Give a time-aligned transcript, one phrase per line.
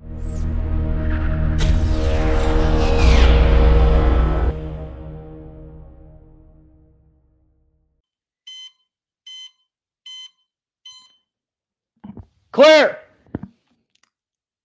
[0.00, 0.08] Clear!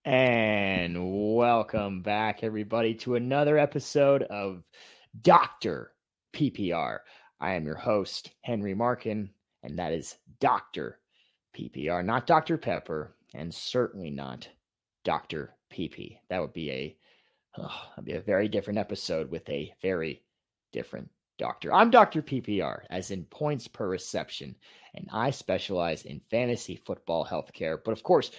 [0.06, 4.64] And welcome back, everybody, to another episode of
[5.22, 5.92] Dr.
[6.34, 7.00] PPR.
[7.42, 9.31] I am your host, Henry Markin,
[9.64, 11.00] and that is Dr.
[11.58, 12.58] PPR, not Dr.
[12.58, 14.48] Pepper, and certainly not
[15.05, 15.54] Dr.
[15.72, 16.18] PP.
[16.30, 16.98] That would be a
[17.58, 20.22] oh, that'd be a very different episode with a very
[20.73, 21.73] different doctor.
[21.73, 22.22] I'm Dr.
[22.22, 24.56] PPR, as in points per reception,
[24.95, 27.78] and I specialize in fantasy football healthcare.
[27.83, 28.31] But of course,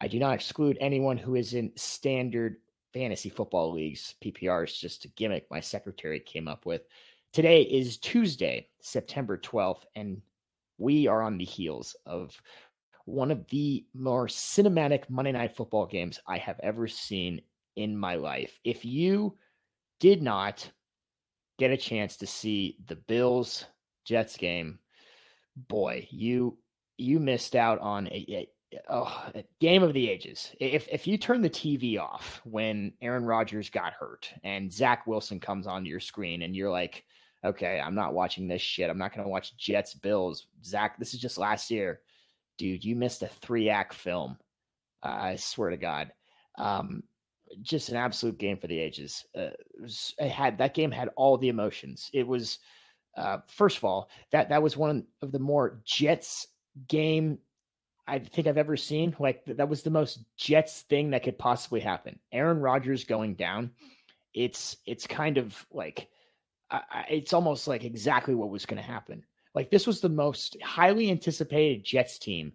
[0.00, 2.56] I do not exclude anyone who is in standard
[2.92, 4.14] fantasy football leagues.
[4.22, 6.82] PPR is just a gimmick my secretary came up with.
[7.32, 10.20] Today is Tuesday, September 12th, and
[10.78, 12.40] we are on the heels of
[13.04, 17.40] one of the more cinematic Monday Night Football games I have ever seen
[17.76, 18.58] in my life.
[18.64, 19.36] If you
[19.98, 20.70] did not
[21.58, 23.66] get a chance to see the Bills
[24.04, 24.78] Jets game,
[25.68, 26.58] boy, you
[26.98, 30.54] you missed out on a, a, oh, a, game of the ages.
[30.60, 35.40] If if you turn the TV off when Aaron Rodgers got hurt and Zach Wilson
[35.40, 37.04] comes onto your screen and you're like,
[37.44, 38.90] okay, I'm not watching this shit.
[38.90, 40.46] I'm not going to watch Jets Bills.
[40.62, 42.00] Zach, this is just last year,
[42.60, 42.84] dude.
[42.84, 44.36] You missed a three act film.
[45.02, 46.12] Uh, I swear to God.
[46.58, 47.02] Um,
[47.62, 49.24] just an absolute game for the ages.
[49.34, 52.10] Uh, it, was, it, had that game had all the emotions.
[52.12, 52.58] It was
[53.16, 56.46] uh, first of all that that was one of the more Jets
[56.86, 57.38] game
[58.06, 59.16] I think I've ever seen.
[59.18, 62.18] Like that was the most Jets thing that could possibly happen.
[62.30, 63.70] Aaron Rodgers going down.
[64.34, 66.08] It's it's kind of like
[66.70, 69.24] uh, it's almost like exactly what was going to happen.
[69.54, 72.52] Like this was the most highly anticipated Jets team.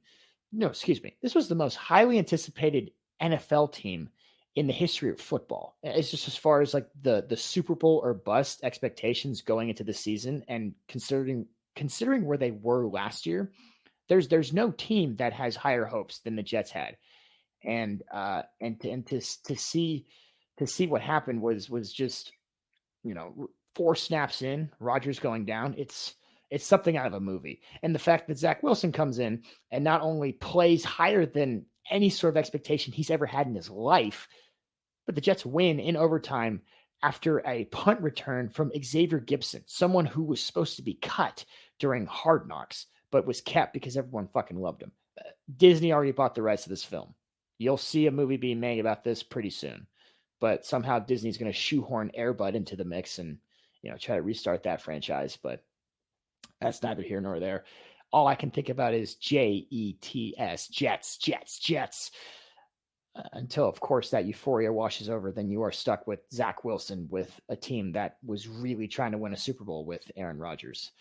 [0.51, 1.15] No, excuse me.
[1.21, 2.91] This was the most highly anticipated
[3.21, 4.09] NFL team
[4.55, 5.77] in the history of football.
[5.83, 9.83] It's just as far as like the the Super Bowl or bust expectations going into
[9.83, 11.45] the season and considering
[11.75, 13.51] considering where they were last year,
[14.07, 16.95] there's there's no team that has higher hopes than the Jets had.
[17.63, 20.05] And uh and to and to to see
[20.57, 22.31] to see what happened was was just
[23.03, 25.75] you know four snaps in, Rodgers going down.
[25.77, 26.15] It's
[26.49, 27.61] it's something out of a movie.
[27.81, 32.09] And the fact that Zach Wilson comes in and not only plays higher than any
[32.09, 34.27] sort of expectation he's ever had in his life,
[35.05, 36.61] but the Jets win in overtime
[37.03, 41.45] after a punt return from Xavier Gipson, someone who was supposed to be cut
[41.79, 44.91] during Hard Knocks, but was kept because everyone fucking loved him.
[45.19, 47.13] Uh, Disney already bought the rights to this film.
[47.57, 49.87] You'll see a movie being made about this pretty soon.
[50.39, 53.37] But somehow Disney's going to shoehorn Airbud into the mix and
[53.81, 55.37] you know try to restart that franchise.
[55.41, 55.63] But
[56.61, 57.65] that's neither here nor there.
[58.11, 62.11] All I can think about is J E T S, Jets, Jets, Jets.
[63.15, 67.07] Uh, until, of course, that euphoria washes over, then you are stuck with Zach Wilson
[67.09, 70.91] with a team that was really trying to win a Super Bowl with Aaron Rodgers.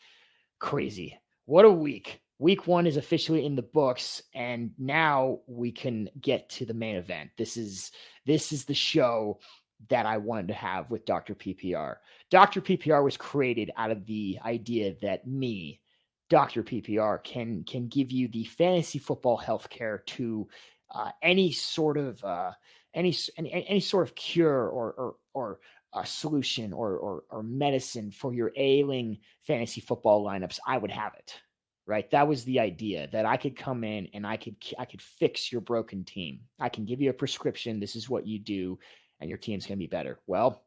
[0.60, 1.18] Crazy.
[1.46, 2.20] What a week.
[2.38, 6.96] Week one is officially in the books, and now we can get to the main
[6.96, 7.30] event.
[7.36, 7.92] This is
[8.26, 9.38] this is the show
[9.88, 11.34] that I wanted to have with Dr.
[11.34, 11.96] PPR.
[12.30, 12.60] Dr.
[12.60, 15.80] PPR was created out of the idea that me,
[16.30, 16.62] Dr.
[16.62, 20.48] PPR, can can give you the fantasy football healthcare to
[20.94, 22.52] uh, any sort of uh,
[22.94, 25.58] any, any any sort of cure or or or
[25.94, 31.14] a solution or, or or medicine for your ailing fantasy football lineups, I would have
[31.14, 31.34] it.
[31.86, 32.10] Right?
[32.12, 35.52] That was the idea that I could come in and I could I could fix
[35.52, 36.40] your broken team.
[36.58, 37.78] I can give you a prescription.
[37.78, 38.78] This is what you do,
[39.20, 40.20] and your team's gonna be better.
[40.26, 40.64] Well,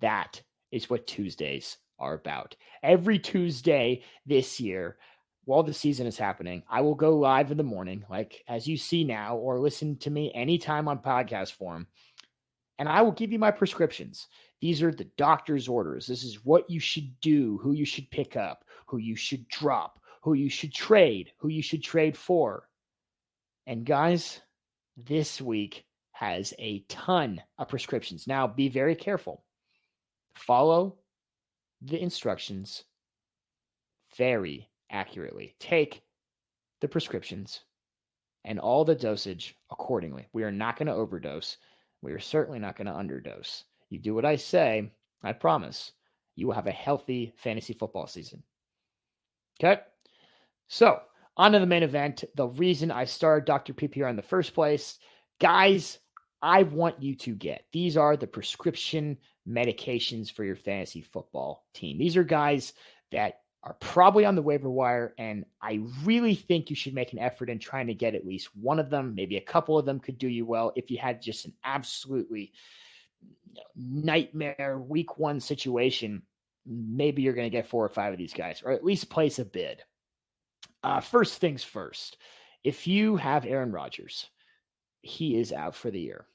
[0.00, 2.56] that is what Tuesdays are about.
[2.82, 4.98] Every Tuesday this year,
[5.44, 8.76] while the season is happening, I will go live in the morning, like as you
[8.76, 11.86] see now, or listen to me anytime on podcast form,
[12.78, 14.26] and I will give you my prescriptions.
[14.60, 16.06] These are the doctor's orders.
[16.06, 20.00] This is what you should do, who you should pick up, who you should drop,
[20.22, 22.68] who you should trade, who you should trade for.
[23.66, 24.40] And guys,
[24.96, 25.85] this week
[26.16, 28.26] has a ton of prescriptions.
[28.26, 29.44] Now, be very careful.
[30.34, 30.96] Follow
[31.82, 32.84] the instructions
[34.16, 35.54] very accurately.
[35.60, 36.00] Take
[36.80, 37.60] the prescriptions
[38.46, 40.26] and all the dosage accordingly.
[40.32, 41.58] We are not going to overdose.
[42.00, 43.64] We are certainly not going to underdose.
[43.90, 44.90] You do what I say,
[45.22, 45.92] I promise
[46.34, 48.42] you will have a healthy fantasy football season.
[49.62, 49.82] Okay.
[50.68, 50.98] So,
[51.36, 52.24] on to the main event.
[52.36, 53.74] The reason I started Dr.
[53.74, 54.98] PPR in the first place,
[55.40, 55.98] guys,
[56.42, 59.18] I want you to get these are the prescription
[59.48, 61.98] medications for your fantasy football team.
[61.98, 62.72] These are guys
[63.12, 67.18] that are probably on the waiver wire, and I really think you should make an
[67.18, 69.14] effort in trying to get at least one of them.
[69.14, 72.52] Maybe a couple of them could do you well if you had just an absolutely
[73.74, 76.22] nightmare week one situation.
[76.64, 79.38] Maybe you're going to get four or five of these guys, or at least place
[79.38, 79.82] a bid.
[80.82, 82.18] Uh, first things first,
[82.62, 84.28] if you have Aaron Rodgers,
[85.02, 86.26] he is out for the year.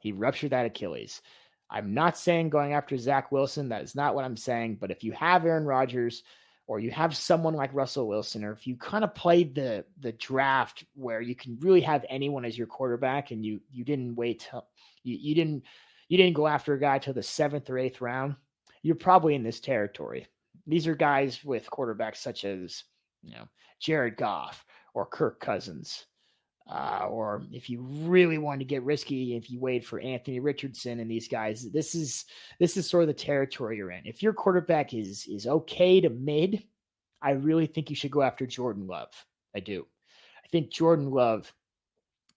[0.00, 1.22] He ruptured that Achilles.
[1.70, 3.68] I'm not saying going after Zach Wilson.
[3.68, 4.78] That is not what I'm saying.
[4.80, 6.22] But if you have Aaron Rodgers
[6.66, 10.12] or you have someone like Russell Wilson, or if you kind of played the the
[10.12, 14.46] draft where you can really have anyone as your quarterback and you you didn't wait
[14.50, 14.66] till
[15.02, 15.64] you, you didn't
[16.08, 18.36] you didn't go after a guy till the seventh or eighth round,
[18.82, 20.26] you're probably in this territory.
[20.66, 22.84] These are guys with quarterbacks such as
[23.22, 23.48] you know
[23.80, 24.64] Jared Goff
[24.94, 26.06] or Kirk Cousins
[26.70, 31.00] uh, or if you really want to get risky, if you wait for Anthony Richardson
[31.00, 32.24] and these guys, this is
[32.58, 34.06] this is sort of the territory you're in.
[34.06, 36.64] If your quarterback is is okay to mid,
[37.20, 39.12] I really think you should go after Jordan Love.
[39.54, 39.86] I do.
[40.42, 41.52] I think Jordan Love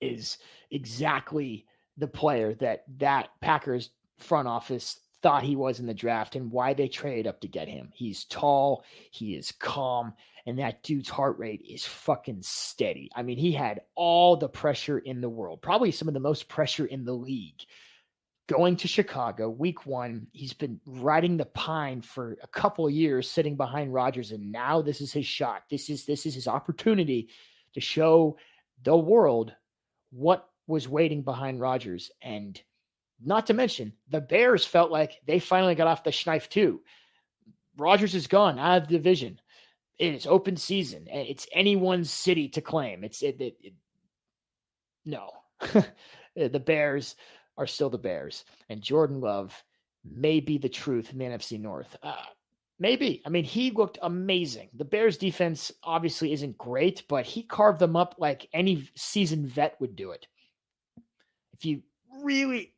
[0.01, 0.37] is
[0.71, 1.65] exactly
[1.97, 6.73] the player that that Packers front office thought he was in the draft and why
[6.73, 7.89] they traded up to get him.
[7.93, 10.13] He's tall, he is calm,
[10.45, 13.09] and that dude's heart rate is fucking steady.
[13.15, 16.47] I mean, he had all the pressure in the world, probably some of the most
[16.47, 17.61] pressure in the league.
[18.47, 23.57] Going to Chicago, week one, he's been riding the pine for a couple years, sitting
[23.57, 25.63] behind Rodgers, and now this is his shot.
[25.69, 27.27] This is this is his opportunity
[27.73, 28.37] to show
[28.83, 29.53] the world
[30.11, 32.09] what was waiting behind Rodgers.
[32.21, 32.61] And
[33.23, 36.81] not to mention, the Bears felt like they finally got off the schneid too.
[37.77, 39.39] Rodgers is gone out of the division.
[39.97, 41.07] It's open season.
[41.07, 43.03] It's anyone's city to claim.
[43.03, 43.73] It's it, it, it
[45.05, 45.31] no.
[46.35, 47.15] the Bears
[47.57, 49.63] are still the Bears, and Jordan Love
[50.03, 51.95] may be the truth in the NFC North.
[52.03, 52.15] Uh,
[52.79, 53.23] maybe.
[53.25, 54.69] I mean, he looked amazing.
[54.75, 59.79] The Bears defense obviously isn't great, but he carved them up like any seasoned vet
[59.79, 60.27] would do it.
[61.53, 61.81] If you
[62.23, 62.75] really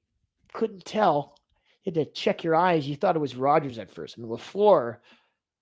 [0.53, 1.35] couldn't tell,
[1.83, 2.87] you had to check your eyes.
[2.87, 4.15] You thought it was Rodgers at first.
[4.17, 4.97] I mean, LaFleur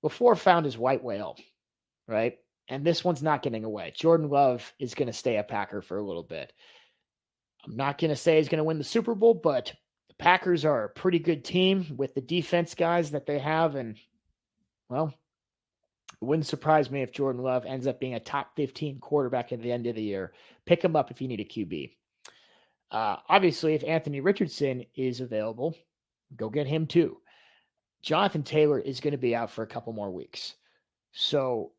[0.04, 1.38] LaFleur found his white whale,
[2.08, 2.38] right?
[2.70, 3.94] And this one's not getting away.
[3.96, 6.52] Jordan Love is going to stay a Packer for a little bit.
[7.66, 9.74] I'm not going to say he's going to win the Super Bowl, but
[10.10, 13.76] the Packers are a pretty good team with the defense guys that they have.
[13.76, 13.98] And,
[14.90, 15.14] well,
[16.22, 19.62] it wouldn't surprise me if Jordan Love ends up being a top 15 quarterback at
[19.62, 20.34] the end of the year.
[20.66, 21.94] Pick him up if you need a QB.
[22.92, 25.76] Uh, obviously, if Anthony Richardson is available,
[26.36, 27.18] go get him too.
[28.02, 30.56] Jonathan Taylor is going to be out for a couple more weeks.
[31.12, 31.72] So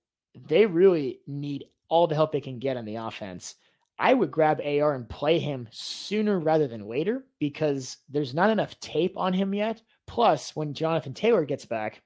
[0.47, 3.55] they really need all the help they can get on the offense.
[3.99, 8.79] I would grab AR and play him sooner rather than later because there's not enough
[8.81, 9.83] tape on him yet.
[10.07, 12.03] Plus, when Jonathan Taylor gets back,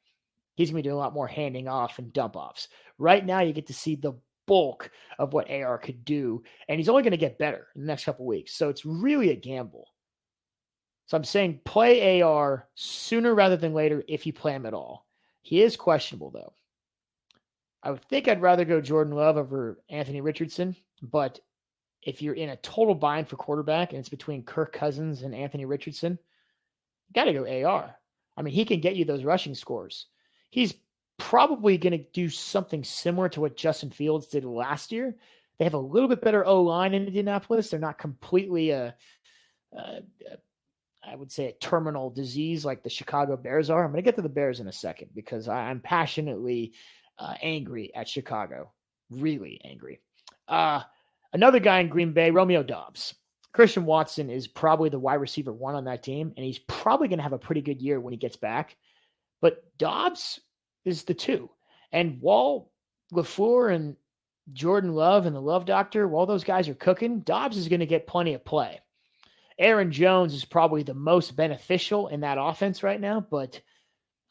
[0.54, 2.68] he's going to be doing a lot more handing off and dump offs.
[2.98, 4.14] Right now, you get to see the
[4.46, 7.86] bulk of what AR could do, and he's only going to get better in the
[7.86, 8.54] next couple weeks.
[8.54, 9.88] So it's really a gamble.
[11.06, 15.06] So I'm saying play AR sooner rather than later if you play him at all.
[15.42, 16.52] He is questionable though.
[17.82, 21.40] I would think I'd rather go Jordan Love over Anthony Richardson, but
[22.02, 25.64] if you're in a total bind for quarterback and it's between Kirk Cousins and Anthony
[25.64, 26.18] Richardson,
[27.08, 27.96] you got to go AR.
[28.36, 30.06] I mean, he can get you those rushing scores.
[30.50, 30.74] He's
[31.22, 35.14] probably going to do something similar to what Justin Fields did last year.
[35.58, 37.70] They have a little bit better O line in Indianapolis.
[37.70, 38.96] They're not completely a,
[39.72, 40.02] a, a
[41.04, 43.84] I would say a terminal disease like the Chicago Bears are.
[43.84, 46.72] I'm going to get to the Bears in a second because I, am passionately
[47.18, 48.72] uh, angry at Chicago,
[49.10, 50.00] really angry.
[50.48, 50.82] Uh,
[51.32, 53.14] another guy in Green Bay, Romeo Doubs.
[53.52, 57.18] Christian Watson is probably the wide receiver one on that team, and he's probably going
[57.18, 58.76] to have a pretty good year when he gets back.
[59.40, 60.40] But Doubs
[60.84, 61.50] is the two.
[61.92, 62.70] And while
[63.12, 63.96] LaFleur and
[64.52, 67.86] Jordan Love and the Love Doctor, while those guys are cooking, Doubs is going to
[67.86, 68.80] get plenty of play.
[69.58, 73.60] Aaron Jones is probably the most beneficial in that offense right now, but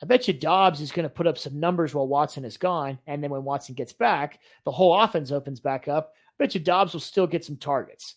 [0.01, 2.97] I bet you Doubs is going to put up some numbers while Watson is gone.
[3.05, 6.13] And then when Watson gets back, the whole offense opens back up.
[6.29, 8.15] I bet you Doubs will still get some targets.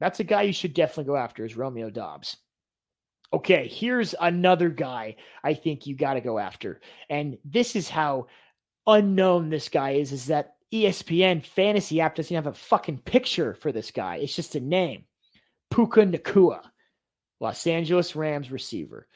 [0.00, 2.36] That's a guy you should definitely go after is Romeo Doubs.
[3.32, 6.80] Okay, here's another guy I think you got to go after.
[7.08, 8.26] And this is how
[8.86, 13.72] unknown this guy is, is that ESPN fantasy app doesn't have a fucking picture for
[13.72, 14.16] this guy.
[14.16, 15.04] It's just a name.
[15.70, 16.60] Puka Nacua,
[17.40, 19.06] Los Angeles Rams receiver.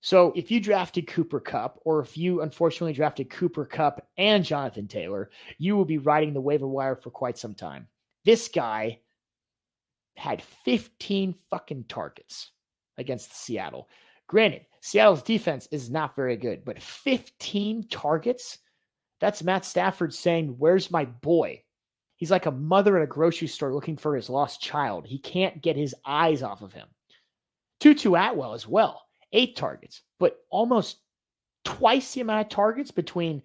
[0.00, 4.88] So if you drafted Cooper Kupp, or if you unfortunately drafted Cooper Kupp and Jonathan
[4.88, 7.86] Taylor, you will be riding the waiver wire for quite some time.
[8.24, 8.98] This guy
[10.16, 12.51] had 15 fucking targets
[12.98, 13.88] against Seattle.
[14.26, 18.58] Granted, Seattle's defense is not very good, but 15 targets?
[19.20, 21.62] That's Matt Stafford saying, Where's my boy?
[22.16, 25.06] He's like a mother at a grocery store looking for his lost child.
[25.06, 26.88] He can't get his eyes off of him.
[27.80, 30.98] Tutu Atwell as well, eight targets, but almost
[31.64, 33.42] twice the amount of targets between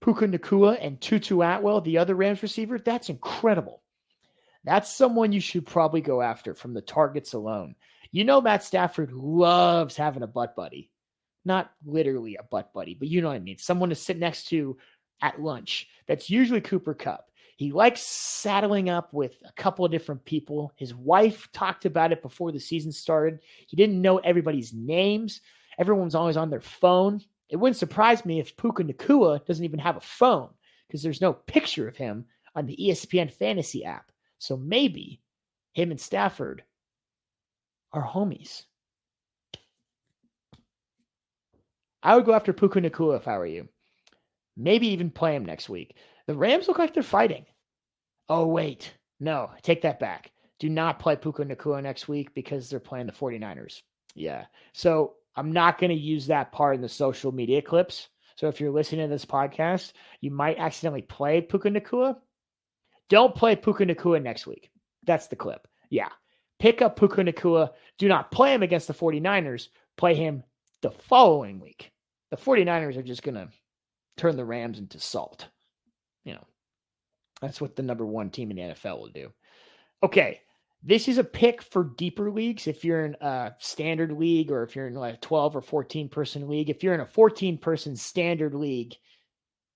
[0.00, 2.78] Puka Nacua and Tutu Atwell, the other Rams receiver.
[2.78, 3.82] That's incredible.
[4.64, 7.74] That's someone you should probably go after from the targets alone.
[8.12, 10.90] You know, Matt Stafford loves having a butt buddy.
[11.44, 13.58] Not literally a butt buddy, but you know what I mean.
[13.58, 14.76] Someone to sit next to
[15.22, 15.88] at lunch.
[16.06, 17.30] That's usually Cooper Kupp.
[17.56, 20.72] He likes saddling up with a couple of different people.
[20.76, 23.40] His wife talked about it before the season started.
[23.66, 25.42] He didn't know everybody's names.
[25.78, 27.20] Everyone's always on their phone.
[27.50, 30.48] It wouldn't surprise me if Puka Nacua doesn't even have a phone
[30.88, 32.24] because there's no picture of him
[32.54, 34.10] on the ESPN fantasy app.
[34.38, 35.20] So maybe
[35.74, 36.64] him and Stafford
[37.92, 38.62] are homies.
[42.02, 43.68] I would go after Puka Nacua if I were you.
[44.56, 45.96] Maybe even play him next week.
[46.26, 47.46] The Rams look like they're fighting.
[48.28, 48.94] Oh, wait.
[49.18, 50.30] No, take that back.
[50.58, 53.82] Do not play Puka Nacua next week because they're playing the 49ers.
[54.14, 54.44] Yeah.
[54.72, 58.08] So I'm not going to use that part in the social media clips.
[58.36, 62.16] So if you're listening to this podcast, you might accidentally play Puka Nacua.
[63.08, 64.70] Don't play Puka Nacua next week.
[65.04, 65.66] That's the clip.
[65.90, 66.08] Yeah.
[66.60, 67.70] Pick up Puka Nacua.
[67.98, 69.68] Do not play him against the 49ers.
[69.96, 70.44] Play him
[70.82, 71.90] the following week.
[72.30, 73.48] The 49ers are just going to
[74.16, 75.48] turn the Rams into salt
[76.24, 76.46] you know,
[77.40, 79.32] that's what the number one team in the NFL will do.
[80.02, 80.40] Okay.
[80.82, 82.66] This is a pick for deeper leagues.
[82.66, 86.08] If you're in a standard league or if you're in like a 12 or 14
[86.08, 88.94] person league, if you're in a 14 person standard league,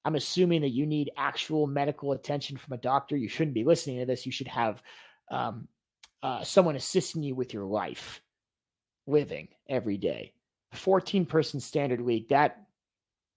[0.07, 3.19] I'm assuming that you need actual medical attention from a doctor.
[3.19, 4.25] You shouldn't be listening to this.
[4.25, 4.83] You should have
[5.31, 5.69] um,
[6.25, 8.23] uh, someone assisting you with your life
[9.07, 10.33] living every day.
[10.73, 12.65] 14 person standard league, that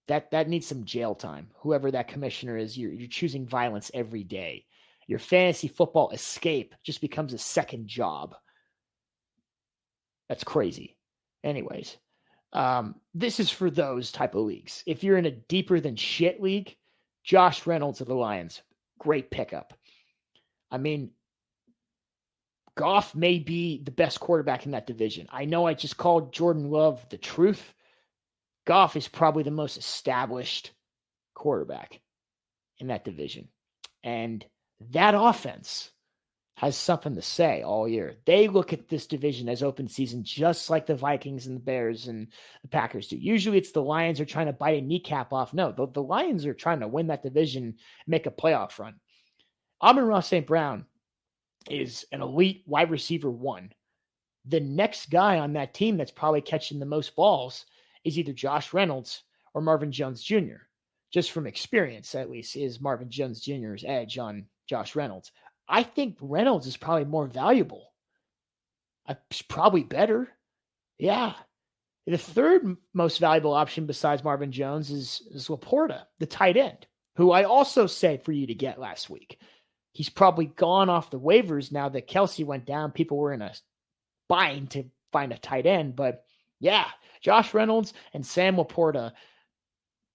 [0.08, 1.48] that that needs some jail time.
[1.58, 4.64] Whoever that commissioner is, you're you're choosing violence every day.
[5.06, 8.34] Your fantasy football escape just becomes a second job.
[10.30, 10.96] That's crazy.
[11.44, 11.98] Anyways,
[12.54, 14.82] um, this is for those type of leagues.
[14.86, 16.74] If you're in a deeper than shit league,
[17.22, 18.62] Josh Reynolds of the Lions,
[18.98, 19.74] great pickup.
[20.70, 21.10] I mean,
[22.78, 25.26] Goff may be the best quarterback in that division.
[25.32, 27.74] I know I just called Jordan Love the truth,
[28.68, 30.72] Goff is probably the most established
[31.34, 32.00] quarterback
[32.78, 33.48] in that division.
[34.04, 34.44] And
[34.92, 35.90] that offense
[36.54, 38.18] has something to say all year.
[38.26, 42.08] They look at this division as open season, just like the Vikings and the Bears
[42.08, 42.28] and
[42.60, 43.16] the Packers do.
[43.16, 45.54] Usually it's the Lions are trying to bite a kneecap off.
[45.54, 48.96] No, the, the Lions are trying to win that division, make a playoff run.
[49.80, 50.46] Amon-Ra St.
[50.46, 50.84] Brown
[51.70, 53.72] is an elite wide receiver one.
[54.46, 57.66] The next guy on that team that's probably catching the most balls
[58.04, 59.24] is either Josh Reynolds
[59.54, 60.66] or Marvin Jones Jr.
[61.12, 65.32] Just from experience, at least, is Marvin Jones Jr.'s edge on Josh Reynolds.
[65.68, 67.92] I think Reynolds is probably more valuable.
[69.06, 70.28] Uh, it's probably better.
[70.98, 71.34] Yeah.
[72.06, 76.86] The third most valuable option besides Marvin Jones is, is LaPorta, the tight end,
[77.16, 79.38] who I also said for you to get last week.
[79.98, 82.92] He's probably gone off the waivers now that Kelce went down.
[82.92, 83.52] People were in a
[84.28, 86.22] bind to find a tight end, but
[86.60, 86.84] yeah,
[87.20, 89.10] Josh Reynolds and Sam LaPorta.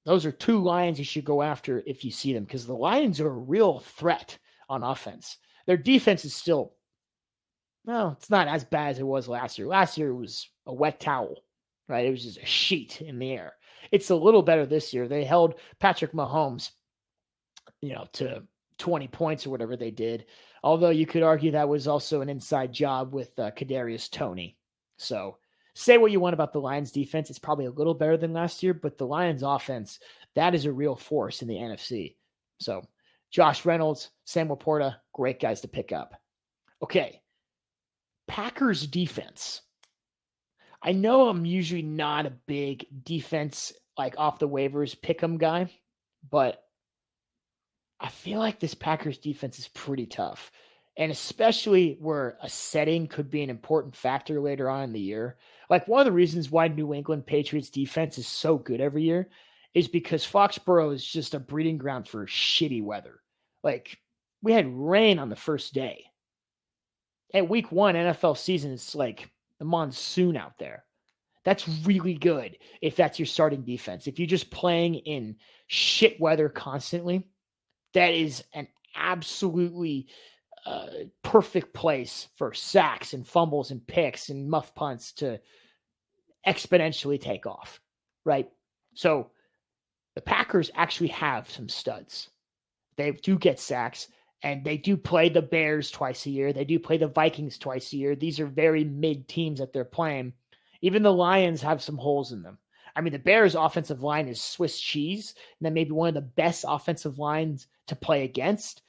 [0.05, 3.19] Those are two Lions you should go after if you see them because the Lions
[3.19, 4.37] are a real threat
[4.69, 5.37] on offense.
[5.67, 6.75] Their defense is still,
[7.83, 9.67] well, it's not as bad as it was last year.
[9.67, 11.43] Last year it was a wet towel,
[11.89, 12.05] right?
[12.05, 13.51] It was just a sheet in the air.
[13.91, 15.09] It's a little better this year.
[15.09, 16.69] They held Patrick Mahomes,
[17.81, 18.43] you know, to
[18.83, 20.25] 20 points or whatever they did.
[20.61, 24.57] Although you could argue that was also an inside job with uh, Kadarius Toney.
[24.97, 25.37] So
[25.73, 27.29] say what you want about the Lions defense.
[27.29, 29.99] It's probably a little better than last year, but the Lions offense,
[30.35, 32.17] that is a real force in the NFC.
[32.59, 32.85] So
[33.31, 36.13] Josh Reynolds, Sam LaPorta, great guys to pick up.
[36.83, 37.21] Okay.
[38.27, 39.61] Packers defense.
[40.81, 45.37] I know I'm usually not a big defense, like off the waivers pick pick 'em
[45.37, 45.71] guy,
[46.29, 46.65] but
[48.03, 50.51] I feel like this Packers defense is pretty tough.
[50.97, 55.37] And especially where a setting could be an important factor later on in the year.
[55.69, 59.29] Like one of the reasons why New England Patriots defense is so good every year
[59.73, 63.21] is because Foxborough is just a breeding ground for shitty weather.
[63.63, 63.97] Like
[64.43, 66.05] we had rain on the first day.
[67.33, 70.83] At week one NFL season, it's like the monsoon out there.
[71.45, 74.05] That's really good if that's your starting defense.
[74.05, 77.27] If you're just playing in shit weather constantly,
[77.93, 80.07] that is an absolutely
[80.65, 80.87] uh,
[81.23, 85.39] perfect place for sacks and fumbles and picks and muff punts to
[86.47, 87.79] exponentially take off,
[88.25, 88.49] right?
[88.93, 89.31] So
[90.15, 92.29] the Packers actually have some studs.
[92.95, 94.07] They do get sacks
[94.43, 96.53] and they do play the Bears twice a year.
[96.53, 98.15] They do play the Vikings twice a year.
[98.15, 100.33] These are very mid teams that they're playing.
[100.81, 102.57] Even the Lions have some holes in them.
[102.95, 106.21] I mean, the Bears' offensive line is Swiss cheese, and then maybe one of the
[106.21, 108.81] best offensive lines to play against.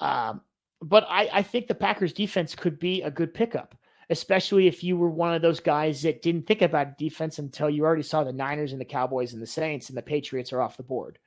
[0.00, 0.42] Um,
[0.80, 3.76] but I, I think the Packers' defense could be a good pickup,
[4.10, 7.84] especially if you were one of those guys that didn't think about defense until you
[7.84, 10.76] already saw the Niners and the Cowboys and the Saints and the Patriots are off
[10.76, 11.18] the board.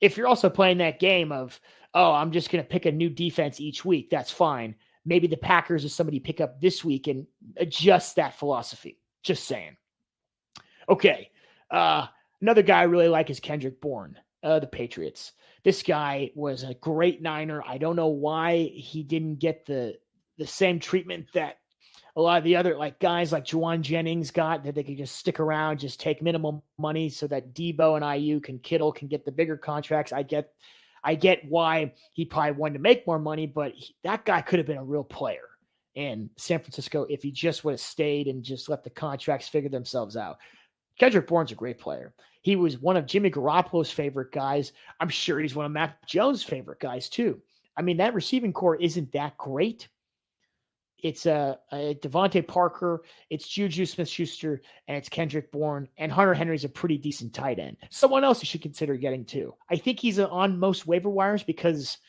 [0.00, 1.60] If you're also playing that game of,
[1.94, 4.74] oh, I'm just going to pick a new defense each week, that's fine.
[5.04, 8.98] Maybe the Packers is somebody pick up this week and adjust that philosophy.
[9.22, 9.76] Just saying.
[10.88, 11.30] Okay.
[11.70, 12.06] Uh,
[12.40, 15.32] another guy I really like is Kendrick Bourne, uh, the Patriots.
[15.64, 17.62] This guy was a great Niner.
[17.66, 19.98] I don't know why he didn't get the
[20.38, 21.58] the same treatment that
[22.16, 25.16] a lot of the other like guys like Jauan Jennings got that they could just
[25.16, 29.24] stick around, just take minimum money so that Deebo and Aiyuk and Kittle can get
[29.24, 30.12] the bigger contracts.
[30.12, 30.52] I get,
[31.04, 34.58] I get why he probably wanted to make more money, but he, that guy could
[34.58, 35.48] have been a real player
[35.94, 39.70] in San Francisco if he just would have stayed and just let the contracts figure
[39.70, 40.38] themselves out.
[40.98, 42.12] Kendrick Bourne's a great player.
[42.42, 44.72] He was one of Jimmy Garoppolo's favorite guys.
[45.00, 47.40] I'm sure he's one of Mac Jones' favorite guys too.
[47.76, 49.88] I mean, that receiving corps isn't that great.
[51.00, 55.88] It's a, uh, a DeVante Parker, it's Juju Smith Schuster, and it's Kendrick Bourne.
[55.96, 57.76] And Hunter Henry's a pretty decent tight end.
[57.90, 59.54] Someone else you should consider getting too.
[59.70, 61.98] I think he's on most waiver wires because–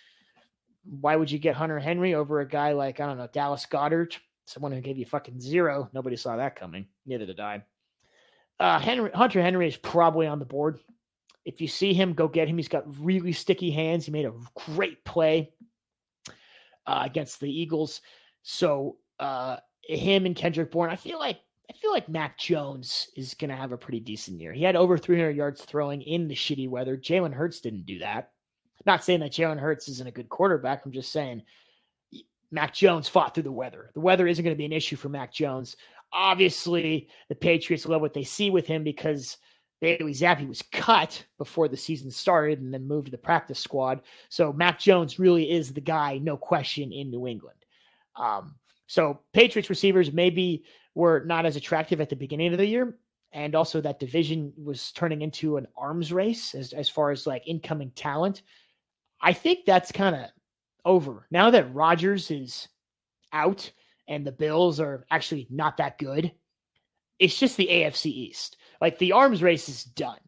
[1.02, 4.18] why would you get Hunter Henry over a guy like, I don't know, Dallas Goedert,
[4.46, 5.90] someone who gave you fucking zero?
[5.94, 6.88] Nobody saw that coming.
[7.06, 7.64] Neither did I.
[8.60, 10.80] Uh, Henry, Hunter Henry is probably on the board.
[11.46, 12.58] If you see him, go get him.
[12.58, 14.06] He's got really sticky hands.
[14.06, 14.34] He made a
[14.66, 15.52] great play
[16.86, 18.02] uh, against the Eagles.
[18.44, 23.36] So uh, him and Kendrick Bourne, I feel like I feel like Mac Jones is
[23.36, 24.52] going to have a pretty decent year.
[24.52, 26.98] He had over 300 yards throwing in the shitty weather.
[26.98, 28.32] Jalen Hurts didn't do that.
[28.88, 30.84] Not saying that Jalen Hurts isn't a good quarterback.
[30.84, 31.44] I'm just saying
[32.50, 33.92] Mac Jones fought through the weather.
[33.94, 35.76] The weather isn't going to be an issue for Mac Jones.
[36.12, 39.38] Obviously, the Patriots love what they see with him because
[39.82, 44.02] Bailey Zappe was cut before the season started and then moved to the practice squad.
[44.30, 47.60] So Mac Jones really is the guy, no question, in New England.
[48.16, 48.56] Um,
[48.88, 52.98] so Patriots receivers maybe were not as attractive at the beginning of the year.
[53.32, 57.48] And also that division was turning into an arms race as, as far as like
[57.48, 58.42] incoming talent.
[59.22, 60.26] I think that's kind of
[60.84, 61.28] over.
[61.30, 62.68] Now that Rodgers is
[63.32, 63.72] out
[64.10, 66.34] and the Bills are actually not that good,
[67.20, 68.58] it's just the AFC East.
[68.82, 70.20] Like the arms race is done.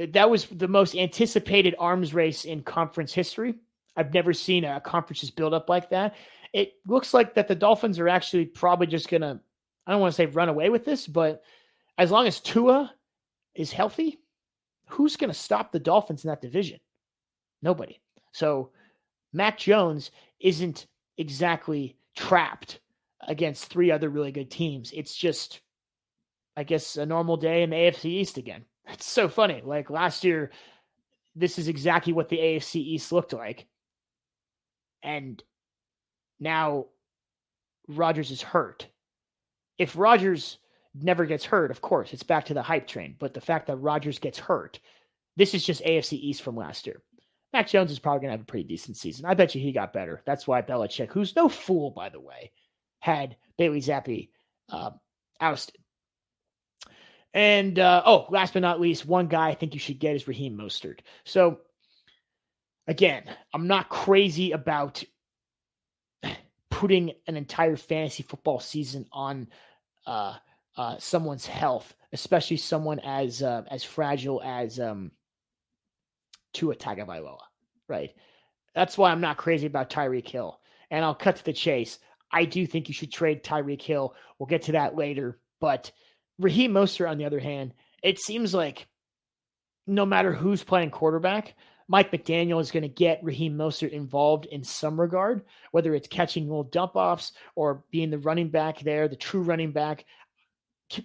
[0.00, 3.54] Uh, that was the most anticipated arms race in conference history.
[3.96, 6.16] I've never seen a conference just build up like that.
[6.52, 9.38] It looks like that the Dolphins are actually probably just going to,
[9.86, 11.42] I don't want to say run away with this, but
[11.98, 12.92] as long as Tua
[13.54, 14.18] is healthy,
[14.86, 16.80] who's going to stop the Dolphins in that division?
[17.62, 18.00] Nobody.
[18.32, 18.70] So
[19.32, 20.86] Mac Jones isn't
[21.18, 22.80] exactly trapped
[23.26, 24.92] against three other really good teams.
[24.92, 25.60] It's just,
[26.56, 28.64] I guess, a normal day in the AFC East again.
[28.88, 29.62] It's so funny.
[29.64, 30.50] Like last year,
[31.36, 33.68] this is exactly what the AFC East looked like.
[35.04, 35.40] And
[36.40, 36.86] now
[37.88, 38.88] Rodgers is hurt.
[39.78, 40.58] If Rodgers
[40.94, 43.14] never gets hurt, of course, it's back to the hype train.
[43.20, 44.80] But the fact that Rodgers gets hurt,
[45.36, 47.02] this is just AFC East from last year.
[47.52, 49.26] Mac Jones is probably going to have a pretty decent season.
[49.26, 50.22] I bet you he got better.
[50.24, 52.50] That's why Belichick, who's no fool, by the way,
[53.00, 54.30] had Bailey Zappe
[54.70, 54.90] uh,
[55.40, 55.76] ousted.
[57.34, 60.28] And uh, oh, last but not least, one guy I think you should get is
[60.28, 61.00] Raheem Mostert.
[61.24, 61.60] So
[62.86, 65.02] again, I'm not crazy about
[66.70, 69.48] putting an entire fantasy football season on
[70.06, 70.34] uh,
[70.76, 75.10] uh, someone's health, especially someone as uh, as fragile as um,
[76.52, 77.38] Tua Tagovailoa,
[77.88, 78.14] right?
[78.74, 80.58] That's why I'm not crazy about Tyreek Hill.
[80.90, 81.98] And I'll cut to the chase.
[82.30, 84.14] I do think you should trade Tyreek Hill.
[84.38, 85.38] We'll get to that later.
[85.60, 85.92] But
[86.38, 88.86] Raheem Mostert, on the other hand, it seems like
[89.86, 91.54] no matter who's playing quarterback,
[91.88, 96.46] Mike McDaniel is going to get Raheem Mostert involved in some regard, whether it's catching
[96.46, 100.04] little dump offs or being the running back there, the true running back.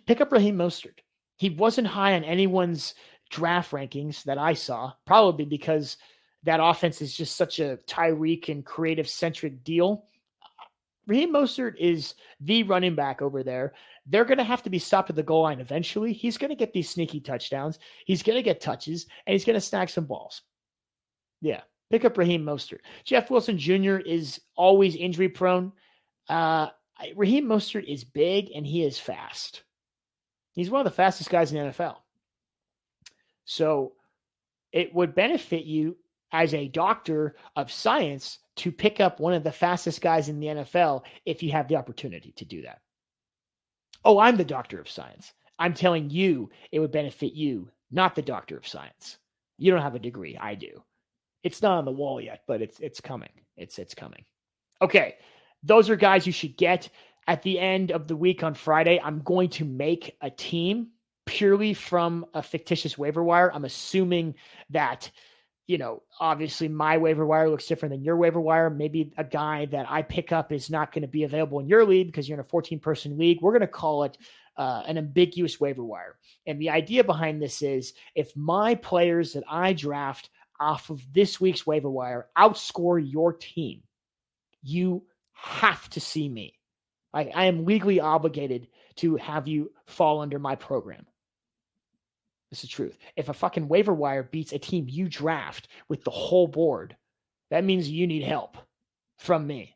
[0.06, 1.00] Pick up Raheem Mostert.
[1.38, 2.96] He wasn't high on anyone's
[3.30, 5.98] draft rankings that I saw, probably because
[6.44, 10.06] that offense is just such a Tyreek and creative centric deal.
[11.08, 13.74] Raheem Mostert is the running back over there.
[14.06, 16.14] They're going to have to be stopped at the goal line eventually.
[16.14, 17.80] He's going to get these sneaky touchdowns.
[18.06, 20.42] He's going to get touches, and he's going to snag some balls.
[21.42, 22.80] Yeah, pick up Raheem Mostert.
[23.04, 23.98] Jeff Wilson Jr.
[23.98, 25.72] is always injury prone.
[26.28, 26.68] Uh,
[27.16, 29.64] Raheem Mostert is big and he is fast.
[30.54, 31.98] He's one of the fastest guys in the NFL.
[33.48, 33.94] So
[34.74, 35.98] it would benefit you
[36.32, 40.48] as a doctor of science to pick up one of the fastest guys in the
[40.48, 42.82] NFL if you have the opportunity to do that.
[44.04, 45.34] Oh, I'm the doctor of science.
[45.58, 49.18] I'm telling you it would benefit you, not the doctor of science.
[49.58, 50.38] You don't have a degree.
[50.38, 50.84] I do.
[51.44, 53.30] It's not on the wall yet, but it's it's coming.
[53.56, 54.26] It's it's coming.
[54.82, 55.16] Okay.
[55.64, 56.90] Those are guys you should get
[57.28, 59.00] at the end of the week on Friday.
[59.02, 60.90] I'm going to make a team
[61.28, 63.54] purely from a fictitious waiver wire.
[63.54, 64.36] I'm assuming
[64.72, 65.12] that
[65.68, 68.70] you know, obviously my waiver wire looks different than your waiver wire.
[68.70, 71.86] Maybe a guy that I pick up is not going to be available in your
[71.86, 73.42] league because you're in a 14 person league.
[73.42, 74.18] We're going to call it
[74.56, 76.18] uh, an ambiguous waiver wire.
[76.46, 81.40] And the idea behind this is if my players that I draft off of this
[81.40, 83.84] week's waiver wire outscore your team,
[84.64, 86.54] you have to see me.
[87.14, 91.06] I, I am legally obligated to have you fall under my program.
[92.50, 92.98] This is truth.
[93.16, 96.96] If a fucking waiver wire beats a team you draft with the whole board,
[97.50, 98.58] that means you need help
[99.18, 99.76] from me,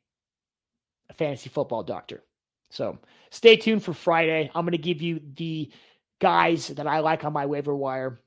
[1.10, 2.24] a fantasy football doctor.
[2.70, 2.98] So
[3.30, 4.50] stay tuned for Friday.
[4.56, 5.72] I'm going to give you the
[6.20, 8.22] guys that I like on my waiver wire,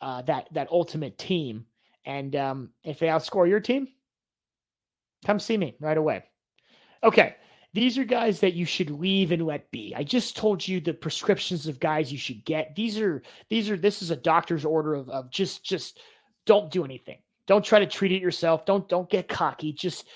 [0.00, 1.66] uh, that that ultimate team.
[2.04, 3.88] And um, if they outscore your team,
[5.24, 6.24] come see me right away.
[7.02, 7.36] Okay.
[7.74, 9.92] These are guys that you should leave and let be.
[9.96, 12.76] I just told you the prescriptions of guys you should get.
[12.76, 15.98] These are these are this is a doctor's order of, of just just
[16.46, 17.18] don't do anything.
[17.48, 18.64] Don't try to treat it yourself.
[18.64, 19.72] Don't don't get cocky.
[19.72, 20.06] Just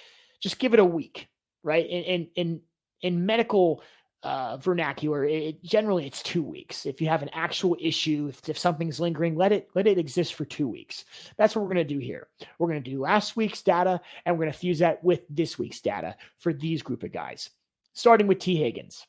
[0.41, 1.27] just give it a week,
[1.65, 1.85] right?
[1.85, 2.61] And in in,
[3.03, 3.83] in medical
[4.23, 6.87] uh, vernacular, it, generally it's two weeks.
[6.87, 10.35] If you have an actual issue, if, if something's lingering, let it let it exist
[10.35, 11.05] for two weeks.
[11.37, 12.27] That's what we're going to do here.
[12.59, 15.59] We're going to do last week's data, and we're going to fuse that with this
[15.59, 17.51] week's data for these group of guys.
[17.93, 19.07] Starting with Tee Higgins,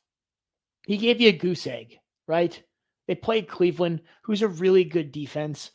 [0.85, 2.61] he gave you a goose egg, right?
[3.07, 5.71] They played Cleveland, who's a really good defense.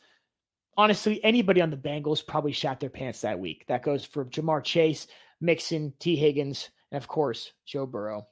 [0.77, 3.65] Honestly, anybody on the Bengals probably shot their pants that week.
[3.67, 5.07] That goes for Ja'Marr Chase,
[5.41, 8.27] Mixon, Tee Higgins, and of course Joe Burrow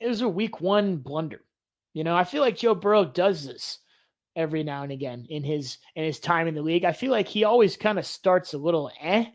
[0.00, 1.42] it was a week one blunder.
[1.92, 3.78] You know, I feel like Joe Burrow does this
[4.34, 6.84] every now and again in his in his time in the league.
[6.84, 9.26] I feel like he always kind of starts a little eh,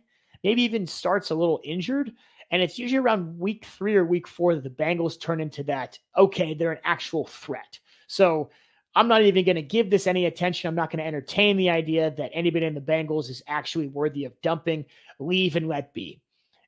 [0.43, 2.11] maybe even starts a little injured.
[2.51, 5.97] And it's usually around week three or week four that the Bengals turn into that,
[6.17, 7.79] okay, they're an actual threat.
[8.07, 8.49] So
[8.93, 10.67] I'm not even going to give this any attention.
[10.67, 14.25] I'm not going to entertain the idea that anybody in the Bengals is actually worthy
[14.25, 14.85] of dumping.
[15.17, 16.19] Leave and let be.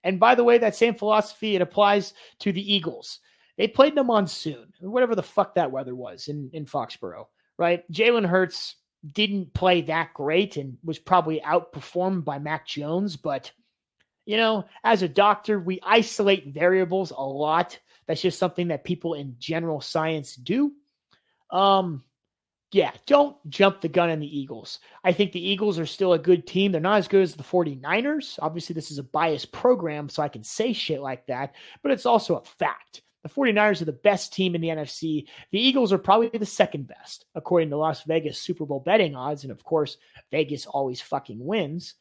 [0.06, 3.20] And by the way, that same philosophy, it applies to the Eagles.
[3.58, 7.90] They played in a monsoon, whatever the fuck that weather was in, in Foxborough, right?
[7.92, 8.76] Jalen Hurts
[9.12, 13.52] didn't play that great and was probably outperformed by Mac Jones, but
[14.26, 17.78] you know, as a doctor, we isolate variables a lot.
[18.08, 20.72] That's just something that people in general science do.
[21.52, 22.04] Um,
[22.72, 24.80] yeah, don't jump the gun on the Eagles.
[25.04, 26.72] I think the Eagles are still a good team.
[26.72, 28.40] They're not as good as the 49ers.
[28.42, 32.08] Obviously, this is a biased program, so I can say shit like that, but it's
[32.08, 33.04] also a fact.
[33.24, 35.28] The 49ers are the best team in the NFC.
[35.52, 39.44] The Eagles are probably the second best, according to Las Vegas Super Bowl betting odds.
[39.44, 39.98] And of course,
[40.30, 41.96] Vegas always fucking wins.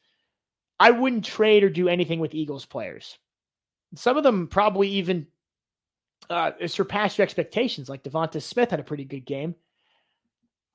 [0.81, 3.17] I wouldn't trade or do anything with Eagles players.
[3.95, 5.29] Some of them probably even
[6.29, 9.55] uh, surpassed your expectations, like Devonta Smith had a pretty good game.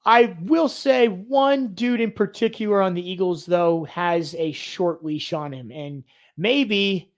[0.05, 5.33] I will say one dude in particular on the Eagles, though, has a short leash
[5.33, 5.71] on him.
[5.71, 6.05] And
[6.37, 7.11] maybe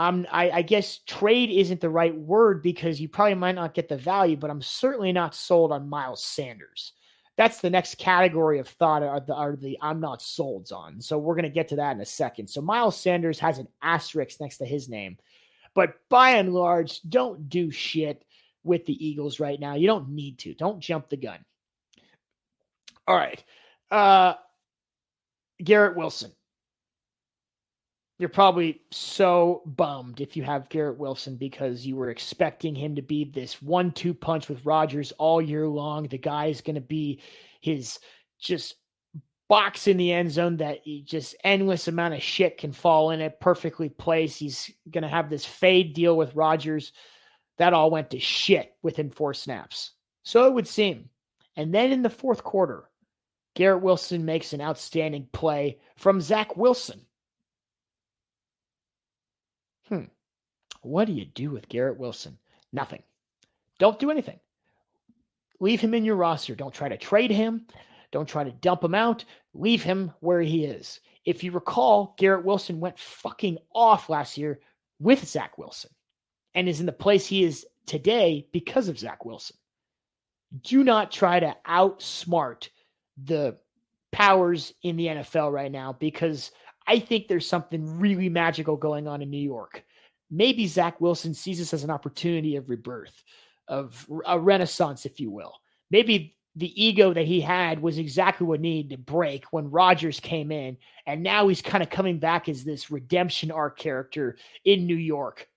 [0.00, 3.90] um, I, I, guess trade isn't the right word because you probably might not get
[3.90, 6.94] the value, but I'm certainly not sold on Miles Sanders.
[7.36, 11.02] That's the next category of thought are the, are the I'm not sold on.
[11.02, 12.48] So we're going to get to that in a second.
[12.48, 15.18] So Miles Sanders has an asterisk next to his name.
[15.74, 18.24] But by and large, don't do shit
[18.64, 19.74] with the Eagles right now.
[19.74, 20.54] You don't need to.
[20.54, 21.44] Don't jump the gun.
[23.06, 23.44] All right.
[23.90, 24.32] Uh,
[25.62, 26.32] Garrett Wilson
[28.20, 33.00] you're probably so bummed if you have Garrett Wilson because you were expecting him to
[33.00, 36.02] be this one two punch with Rodgers all year long.
[36.06, 37.22] The guy is going to be
[37.62, 37.98] his
[38.38, 38.74] just
[39.48, 43.40] box in the end zone that just endless amount of shit can fall in it,
[43.40, 44.38] perfectly placed.
[44.38, 46.92] He's going to have this fade deal with Rodgers.
[47.56, 49.92] That all went to shit within four snaps.
[50.24, 51.08] So it would seem.
[51.56, 52.90] And then in the fourth quarter,
[53.54, 57.06] Garrett Wilson makes an outstanding play from Zach Wilson
[60.82, 62.38] What do you do with Garrett Wilson?
[62.72, 63.02] Nothing.
[63.78, 64.38] Don't do anything.
[65.60, 66.54] Leave him in your roster.
[66.54, 67.66] Don't try to trade him.
[68.12, 69.24] Don't try to dump him out.
[69.54, 71.00] Leave him where he is.
[71.24, 74.60] If you recall, Garrett Wilson went fucking off last year
[74.98, 75.90] with Zach Wilson
[76.54, 79.56] and is in the place he is today because of Zach Wilson.
[80.62, 82.68] Do not try to outsmart
[83.22, 83.56] the
[84.12, 86.50] powers in the NFL right now because
[86.86, 89.84] I think there's something really magical going on in New York.
[90.30, 93.24] Maybe Zach Wilson sees this as an opportunity of rebirth,
[93.68, 95.54] of a renaissance, if you will.
[95.90, 100.50] Maybe the ego that he had was exactly what needed to break when Rodgers came
[100.50, 100.76] in.
[101.06, 105.48] And now he's kind of coming back as this redemption arc character in New York.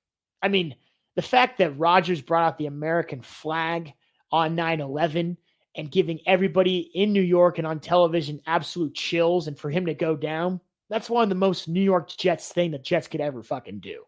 [0.42, 0.76] I mean,
[1.16, 3.94] the fact that Rodgers brought out the American flag
[4.32, 5.38] on 9 11
[5.76, 9.94] and giving everybody in New York and on television absolute chills, and for him to
[9.94, 10.60] go down,
[10.90, 14.04] that's one of the most New York Jets thing that Jets could ever fucking do.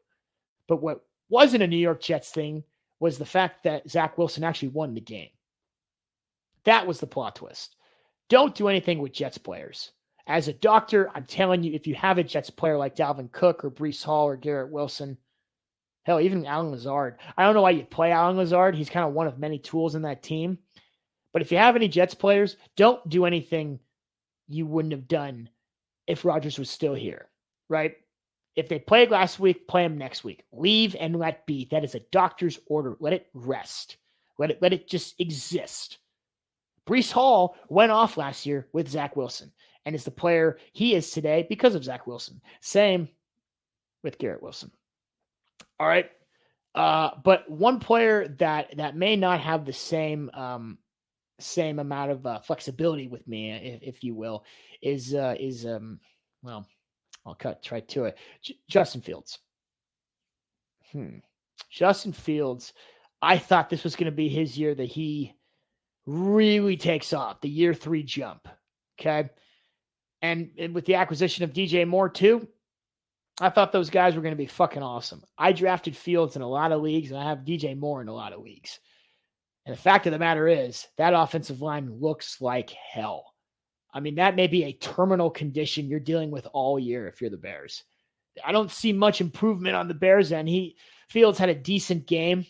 [0.68, 2.64] But what wasn't a New York Jets thing
[3.00, 5.30] was the fact that Zach Wilson actually won the game.
[6.64, 7.76] That was the plot twist.
[8.30, 9.92] Don't do anything with Jets players.
[10.28, 13.64] As a doctor, I'm telling you, if you have a Jets player like Dalvin Cook
[13.64, 15.18] or Breece Hall or Garrett Wilson,
[16.04, 18.76] hell, even Allen Lazard, I don't know why you play Allen Lazard.
[18.76, 20.58] He's kind of one of many tools in that team.
[21.32, 23.80] But if you have any Jets players, don't do anything
[24.48, 25.50] you wouldn't have done
[26.08, 27.30] if Rodgers was still here,
[27.70, 27.96] right?
[28.56, 30.44] If they played last week, play them next week.
[30.54, 31.68] Leave and let be.
[31.72, 32.96] That is a doctor's order.
[33.00, 33.98] Let it rest.
[34.38, 35.98] Let it let it just exist.
[36.88, 39.52] Breece Hall went off last year with Zach Wilson
[39.86, 42.42] and is the player he is today because of Zach Wilson.
[42.62, 43.10] Same
[44.04, 44.72] with Garrett Wilson.
[45.80, 46.10] All right.
[46.74, 50.78] Uh, but one player that that may not have the same um,
[51.40, 54.44] same amount of uh, flexibility with me, if, if you will,
[54.82, 56.00] is uh, is um,
[56.44, 56.68] well,
[57.26, 58.18] I'll cut right to it.
[58.42, 59.40] J- Justin Fields.
[60.92, 61.18] Hmm.
[61.70, 62.74] Justin Fields.
[63.22, 65.34] I thought this was going to be his year that he
[66.06, 68.48] really takes off, the year three jump.
[69.00, 69.30] Okay.
[70.22, 72.48] And, and with the acquisition of DJ Moore, too,
[73.42, 75.24] I thought those guys were going to be fucking awesome.
[75.38, 78.14] I drafted Fields in a lot of leagues, and I have DJ Moore in a
[78.14, 78.80] lot of leagues.
[79.66, 83.35] And the fact of the matter is, that offensive line looks like hell.
[83.96, 87.30] I mean, that may be a terminal condition you're dealing with all year if you're
[87.30, 87.84] the Bears.
[88.44, 90.50] I don't see much improvement on the Bears end.
[90.50, 90.76] He
[91.08, 92.46] Fields had a decent game,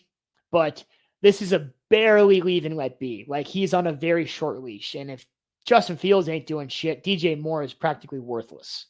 [0.50, 0.84] but
[1.22, 3.24] this is a barely leave and let be.
[3.28, 4.96] Like he's on a very short leash.
[4.96, 5.24] And if
[5.64, 8.86] Justin Fields ain't doing shit, DJ Moore is practically worthless.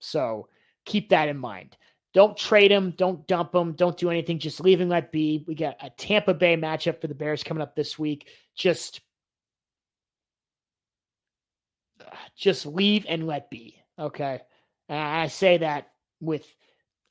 [0.00, 0.48] So
[0.86, 1.76] keep that in mind.
[2.14, 2.94] Don't trade him.
[2.96, 3.72] Don't dump him.
[3.72, 4.38] Don't do anything.
[4.38, 5.44] Just leave him let be.
[5.46, 8.28] We got a Tampa Bay matchup for the Bears coming up this week.
[8.54, 9.00] Just,
[12.36, 13.76] just leave and let be.
[13.98, 14.40] Okay.
[14.88, 16.44] And I say that with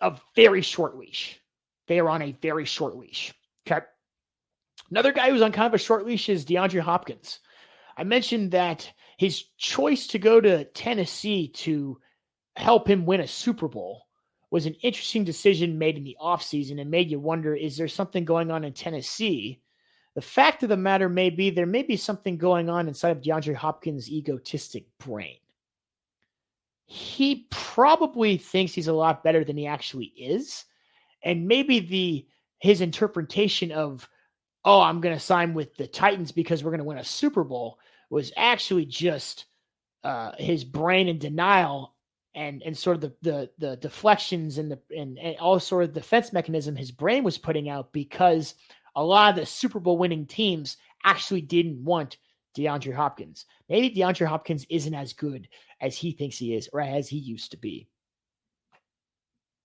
[0.01, 1.39] a very short leash.
[1.87, 3.33] They are on a very short leash.
[3.67, 3.85] Okay.
[4.91, 7.39] Another guy who's on kind of a short leash is DeAndre Hopkins.
[7.97, 11.99] I mentioned that his choice to go to Tennessee to
[12.55, 14.03] help him win a Super Bowl
[14.51, 18.23] was an interesting decision made in the offseason and made you wonder is there something
[18.23, 19.62] going on in Tennessee?
[20.15, 23.21] The fact of the matter may be there may be something going on inside of
[23.23, 25.37] DeAndre Hopkins' egotistic brain.
[26.85, 30.65] He probably thinks he's a lot better than he actually is.
[31.23, 32.27] And maybe the
[32.59, 34.07] his interpretation of
[34.65, 37.43] oh, I'm going to sign with the Titans because we're going to win a Super
[37.43, 39.45] Bowl was actually just
[40.03, 41.95] uh, his brain in denial
[42.35, 45.93] and and sort of the the, the deflections and the and, and all sort of
[45.93, 48.55] defense mechanism his brain was putting out because
[48.95, 52.17] a lot of the Super Bowl winning teams actually didn't want
[52.57, 53.45] DeAndre Hopkins.
[53.69, 55.47] Maybe DeAndre Hopkins isn't as good
[55.81, 57.87] as he thinks he is or as he used to be.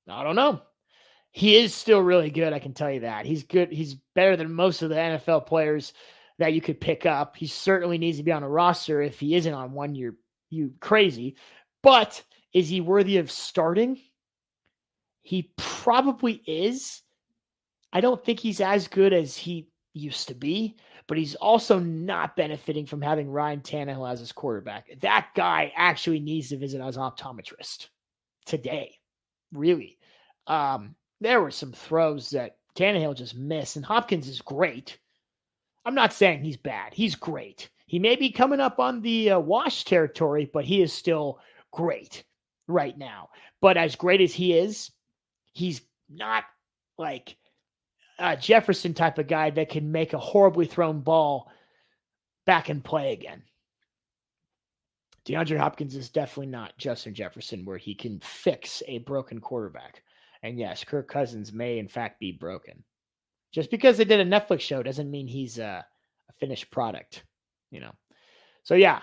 [0.08, 0.62] I don't know
[1.32, 2.52] he is still really good.
[2.52, 3.70] I can tell you that he's good.
[3.70, 5.92] He's better than most of the NFL players
[6.38, 7.36] that you could pick up.
[7.36, 9.02] He certainly needs to be on a roster.
[9.02, 10.16] If he isn't on one, you're
[10.50, 11.36] you crazy.
[11.82, 14.00] But is he worthy of starting?
[15.22, 17.02] He probably is.
[17.92, 22.36] I don't think he's as good as he used to be, but he's also not
[22.36, 24.88] benefiting from having Ryan Tannehill as his quarterback.
[25.00, 27.88] That guy actually needs to visit his optometrist
[28.44, 28.98] today.
[29.52, 29.98] Really.
[30.46, 34.98] Um, there were some throws that Tannehill just missed, and Hopkins is great.
[35.84, 36.92] I'm not saying he's bad.
[36.92, 37.70] He's great.
[37.86, 41.40] He may be coming up on the uh, wash territory, but he is still
[41.72, 42.24] great
[42.66, 43.30] right now.
[43.62, 44.90] But as great as he is,
[45.52, 46.44] he's not
[46.98, 47.36] like
[48.18, 51.50] a Jefferson type of guy that can make a horribly thrown ball
[52.46, 53.42] back and play again.
[55.26, 60.02] DeAndre Hopkins is definitely not Justin Jefferson, where he can fix a broken quarterback.
[60.42, 62.82] And yes, Kirk Cousins may in fact be broken.
[63.52, 65.84] Just because they did a Netflix show doesn't mean he's a,
[66.28, 67.24] a finished product,
[67.70, 67.92] you know.
[68.62, 69.00] So yeah.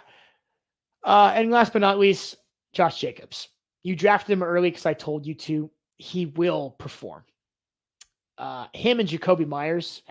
[1.03, 2.37] Uh, and last but not least,
[2.73, 3.49] Josh Jacobs.
[3.83, 5.69] You drafted him early because I told you to.
[5.97, 7.23] He will perform.
[8.37, 10.01] Uh, him and Jakobi Meyers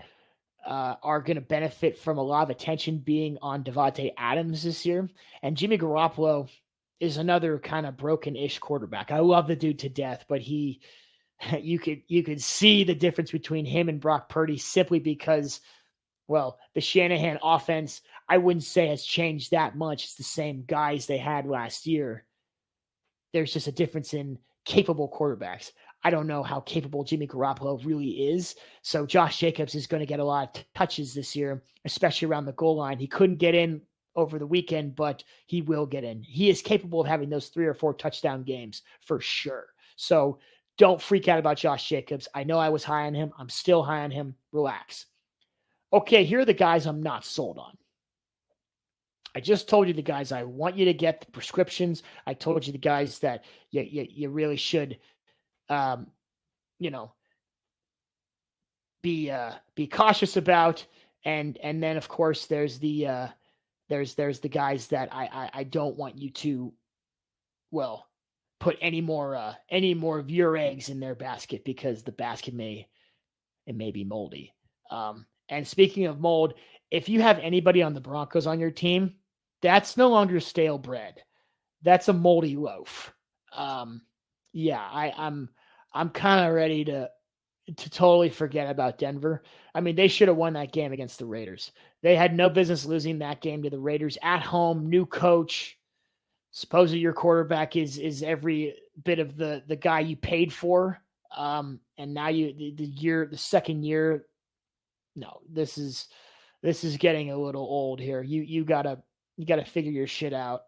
[0.66, 4.87] uh, are going to benefit from a lot of attention being on Davante Adams this
[4.87, 5.08] year.
[5.42, 6.48] And Jimmy Garoppolo
[7.00, 9.10] is another kind of broken-ish quarterback.
[9.10, 10.80] I love the dude to death, but he
[11.60, 15.60] you could you could see the difference between him and Brock Purdy simply because
[16.26, 20.04] well, the Shanahan offense I wouldn't say has changed that much.
[20.04, 22.24] It's the same guys they had last year.
[23.32, 25.72] There's just a difference in capable quarterbacks.
[26.05, 28.57] I don't know how capable Jimmy Garoppolo really is.
[28.83, 32.45] So Josh Jacobs is going to get a lot of touches this year, especially around
[32.45, 32.99] the goal line.
[32.99, 33.81] He couldn't get in
[34.14, 36.23] over the weekend, but he will get in.
[36.23, 39.67] He is capable of having those three or four touchdown games for sure.
[39.97, 40.38] So
[40.77, 42.29] don't freak out about Josh Jacobs.
[42.35, 43.33] I know I was high on him.
[43.38, 44.35] I'm still high on him.
[44.53, 45.07] Relax.
[45.93, 47.77] Okay, here are the guys I'm not sold on.
[49.37, 52.03] I just told you the guys I want you to get the prescriptions.
[52.27, 54.99] I told you the guys that you, you, you really should
[55.68, 56.09] um,
[56.79, 57.12] you know,
[59.03, 60.85] be uh, be cautious about.
[61.24, 63.29] And and then of course there's the uh,
[63.88, 66.72] there's there's the guys that I, I I don't want you to,
[67.70, 68.09] well,
[68.61, 72.55] put any more uh, any more of your eggs in their basket because the basket
[72.55, 72.88] may
[73.66, 74.53] it may be moldy.
[74.90, 76.55] Um, and speaking of mold,
[76.90, 79.14] if you have anybody on the Broncos on your team,
[79.62, 81.22] that's no longer stale bread.
[81.83, 83.12] That's a moldy loaf.
[83.55, 84.03] Um,
[84.55, 85.51] yeah, I, I'm
[85.93, 87.11] I'm kind of ready to
[87.77, 89.43] to totally forget about Denver.
[89.75, 91.73] I mean, they should have won that game against the Raiders.
[92.03, 95.77] They had no business losing that game to the Raiders at home, new coach.
[96.53, 101.01] Supposedly your quarterback is is every bit of the the guy you paid for.
[101.37, 104.25] Um, and now you the, the year the second year,
[105.17, 106.07] no, this is
[106.62, 108.23] this is getting a little old here.
[108.23, 109.03] You you gotta
[109.37, 110.62] you gotta figure your shit out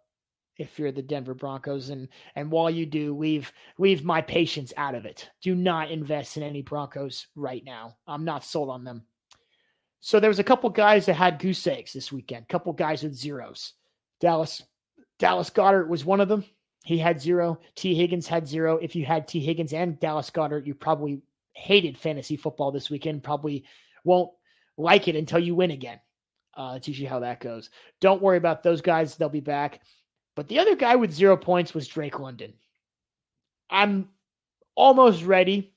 [0.57, 4.95] if you're the Denver Broncos and and while you do leave leave my patience out
[4.95, 5.29] of it.
[5.43, 7.97] Do not invest in any Broncos right now.
[8.07, 9.05] I'm not sold on them.
[10.01, 12.49] So there was a couple guys that had goose eggs this weekend.
[12.49, 13.75] Couple guys with zeros.
[14.21, 14.63] Dallas
[15.19, 16.45] Dallas Goedert was one of them.
[16.85, 17.59] He had zero.
[17.75, 18.77] Tee Higgins had zero.
[18.77, 21.21] If you had Tee Higgins and Dallas Goedert, you probably
[21.53, 23.25] hated fantasy football this weekend.
[23.25, 23.65] Probably
[24.05, 24.31] won't
[24.77, 25.99] like it until you win again.
[26.55, 27.71] Uh, that's usually how that goes.
[28.01, 29.81] Don't worry about those guys; they'll be back.
[30.37, 32.53] But the other guy with zero points was Drake London.
[33.69, 34.11] I'm
[34.77, 35.73] almost ready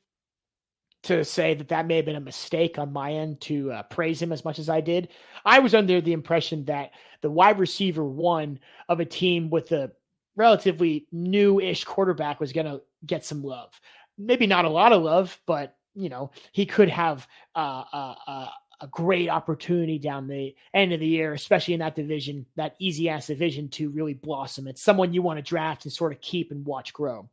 [1.04, 4.22] to say that that may have been a mistake on my end to uh, praise
[4.22, 5.08] him as much as I did.
[5.46, 6.92] I was under the impression that
[7.22, 9.92] the wide receiver one of a team with a
[10.36, 13.80] relatively new-ish quarterback was going to get some love.
[14.18, 18.50] Maybe not a lot of love, but you know he could have uh, uh, uh
[18.82, 23.10] a great opportunity down the end of the year, especially in that division, that easy
[23.10, 24.68] ass division to really blossom.
[24.68, 27.30] It's someone you want to draft and sort of keep and watch grow.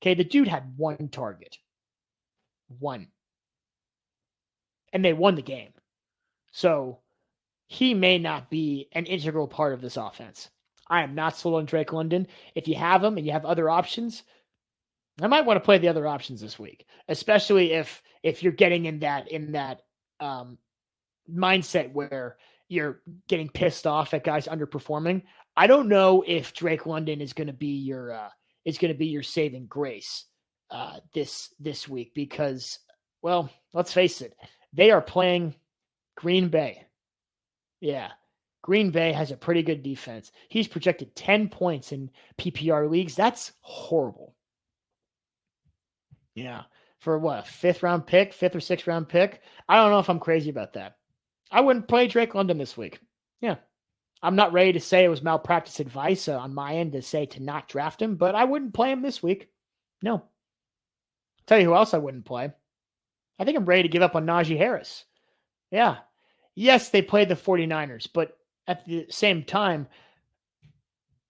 [0.00, 1.58] Okay, the dude had one target,
[2.78, 3.08] one,
[4.92, 5.72] and they won the game.
[6.52, 6.98] So
[7.66, 10.50] he may not be an integral part of this offense.
[10.88, 12.26] I am not sold on Drake London.
[12.54, 14.22] If you have him and you have other options,
[15.20, 18.86] I might want to play the other options this week, especially if if you're getting
[18.86, 19.82] in that in that
[20.20, 20.58] um,
[21.32, 22.36] mindset where
[22.68, 25.22] you're getting pissed off at guys underperforming.
[25.56, 28.28] I don't know if Drake London is going to be your uh,
[28.64, 30.26] is going to be your saving grace
[30.70, 32.78] uh, this this week because,
[33.22, 34.36] well, let's face it,
[34.72, 35.54] they are playing
[36.16, 36.84] Green Bay.
[37.80, 38.10] Yeah,
[38.62, 40.30] Green Bay has a pretty good defense.
[40.48, 43.16] He's projected ten points in PPR leagues.
[43.16, 44.34] That's horrible.
[46.34, 46.62] Yeah,
[47.00, 49.40] for what fifth round pick, fifth or sixth round pick.
[49.68, 50.96] I don't know if I'm crazy about that.
[51.50, 53.00] I wouldn't play Drake London this week.
[53.40, 53.56] Yeah.
[54.22, 57.26] I'm not ready to say it was malpractice advice uh, on my end to say
[57.26, 59.48] to not draft him, but I wouldn't play him this week.
[60.02, 60.24] No.
[61.46, 62.50] tell you who else I wouldn't play.
[63.38, 65.04] I think I'm ready to give up on Najee Harris.
[65.70, 65.98] Yeah.
[66.54, 68.36] Yes, they played the 49ers, but
[68.66, 69.86] at the same time,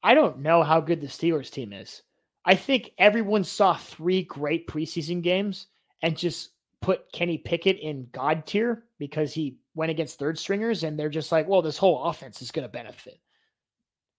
[0.03, 2.03] I don't know how good the Steelers team is.
[2.45, 5.67] I think everyone saw three great preseason games
[6.01, 6.51] and just
[6.81, 11.31] put Kenny Pickett in God tier because he went against third stringers and they're just
[11.31, 13.19] like, well, this whole offense is going to benefit.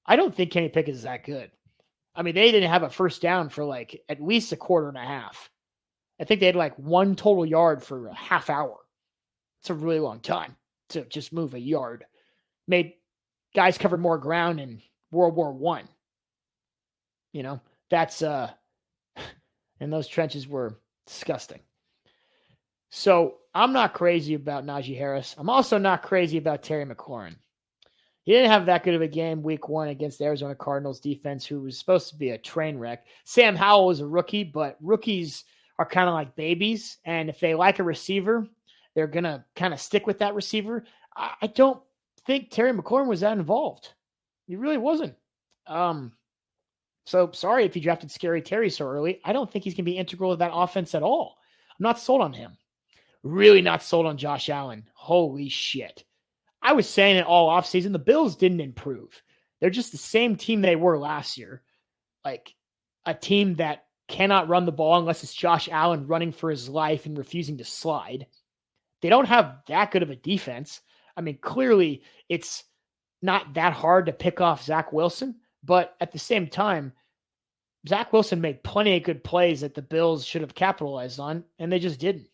[0.06, 1.52] I don't think Kenny Pickett is that good.
[2.16, 4.98] I mean, they didn't have a first down for like at least a quarter and
[4.98, 5.50] a half.
[6.20, 8.78] I think they had like one total yard for a half hour.
[9.62, 10.56] It's a really long time
[10.90, 12.06] to just move a yard.
[12.68, 12.94] Made
[13.54, 14.82] guys covered more ground in
[15.12, 15.88] World War One.
[17.34, 18.50] You know, that's uh
[19.80, 20.80] and those trenches were
[21.10, 21.62] Disgusting.
[22.92, 25.36] So I'm not crazy about Najee Harris.
[25.38, 27.36] I'm also not crazy about Terry McLaurin.
[28.24, 31.46] He didn't have that good of a game week one against the Arizona Cardinals defense,
[31.46, 33.06] who was supposed to be a train wreck.
[33.24, 35.46] Sam Howell was a rookie, but rookies
[35.80, 36.98] are kind of like babies.
[37.06, 38.46] And if they like a receiver,
[38.94, 40.84] they're going to kind of stick with that receiver.
[41.16, 41.82] I, I, don't
[42.28, 43.94] think Terry McLaurin was that involved.
[44.46, 45.16] He really wasn't.
[45.66, 46.12] Um,
[47.06, 49.22] so sorry if you drafted Scary Terry so early.
[49.24, 51.38] I don't think he's going to be integral to that offense at all.
[51.72, 52.58] I'm not sold on him.
[53.24, 54.88] Really not sold on Josh Allen.
[54.94, 56.04] Holy shit.
[56.62, 57.92] I was saying it all offseason.
[57.92, 59.22] The Bills didn't improve.
[59.60, 61.62] They're just the same team they were last year.
[62.24, 62.54] Like
[63.06, 67.06] a team that cannot run the ball unless it's Josh Allen running for his life
[67.06, 68.28] and refusing to slide.
[69.02, 70.82] They don't have that good of a defense.
[71.16, 72.64] I mean, clearly it's
[73.22, 76.94] not that hard to pick off Zach Wilson, but at the same time,
[77.88, 81.72] Zach Wilson made plenty of good plays that the Bills should have capitalized on, and
[81.72, 82.28] they just didn't.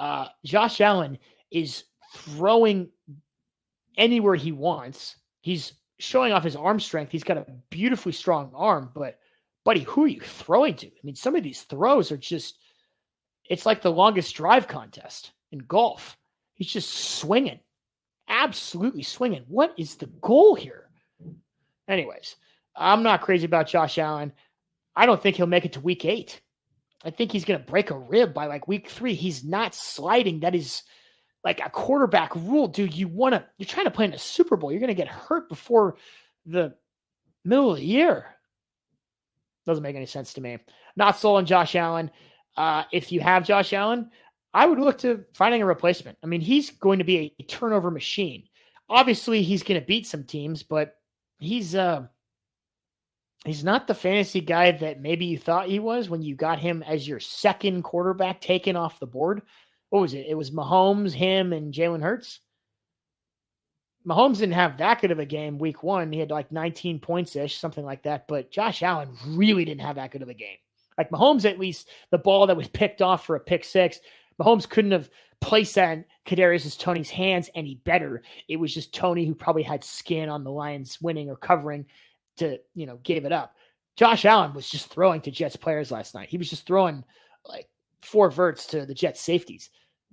[0.00, 1.18] Uh, Josh Allen
[1.50, 1.84] is
[2.16, 2.88] throwing
[3.98, 5.16] anywhere he wants.
[5.42, 7.12] He's showing off his arm strength.
[7.12, 9.18] He's got a beautifully strong arm, but
[9.62, 10.86] buddy, who are you throwing to?
[10.86, 12.56] I mean, some of these throws are just,
[13.44, 16.16] it's like the longest drive contest in golf.
[16.54, 17.60] He's just swinging,
[18.26, 19.44] absolutely swinging.
[19.48, 20.88] What is the goal here?
[21.88, 22.36] Anyways,
[22.74, 24.32] I'm not crazy about Josh Allen.
[24.96, 26.40] I don't think he'll make it to week eight.
[27.04, 29.14] I think he's going to break a rib by like week three.
[29.14, 30.40] He's not sliding.
[30.40, 30.82] That is
[31.42, 32.94] like a quarterback rule, dude.
[32.94, 34.70] You want to, you're trying to play in a Super Bowl.
[34.70, 35.96] You're going to get hurt before
[36.44, 36.74] the
[37.44, 38.26] middle of the year.
[39.66, 40.58] Doesn't make any sense to me.
[40.96, 42.10] Not sold on Josh Allen.
[42.56, 44.10] Uh, if you have Josh Allen,
[44.52, 46.18] I would look to finding a replacement.
[46.22, 48.44] I mean, he's going to be a, turnover machine.
[48.88, 50.96] Obviously, he's going to beat some teams, but
[51.38, 52.06] he's uh
[53.44, 56.82] he's not the fantasy guy that maybe you thought he was when you got him
[56.82, 59.42] as your second quarterback taken off the board.
[59.88, 60.26] What was it?
[60.28, 62.40] It was Mahomes, him, and Jalen Hurts.
[64.06, 66.12] Mahomes didn't have that good of a game week one.
[66.12, 68.26] He had like 19 points ish, something like that.
[68.28, 70.56] But Josh Allen really didn't have that good of a game.
[70.96, 74.00] Like Mahomes, at least the ball that was picked off for a pick six,
[74.40, 75.10] Mahomes couldn't have
[75.40, 78.22] placed that in Kadarius Toney's hands any better.
[78.48, 81.86] It was just Tony who probably had skin on the Lions winning or covering
[82.40, 83.54] to, you know, gave it up.
[83.96, 86.28] Josh Allen was just throwing to Jets players last night.
[86.28, 87.04] He was just throwing
[87.46, 87.68] like
[88.02, 89.70] four verts to the Jets safeties.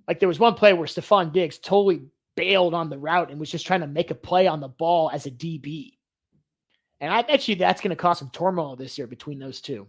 [0.07, 2.03] Like there was one play where Stefon Diggs totally
[2.35, 5.09] bailed on the route and was just trying to make a play on the ball
[5.11, 5.93] as a DB.
[6.99, 9.87] And I bet you that's going to cause some turmoil this year between those two.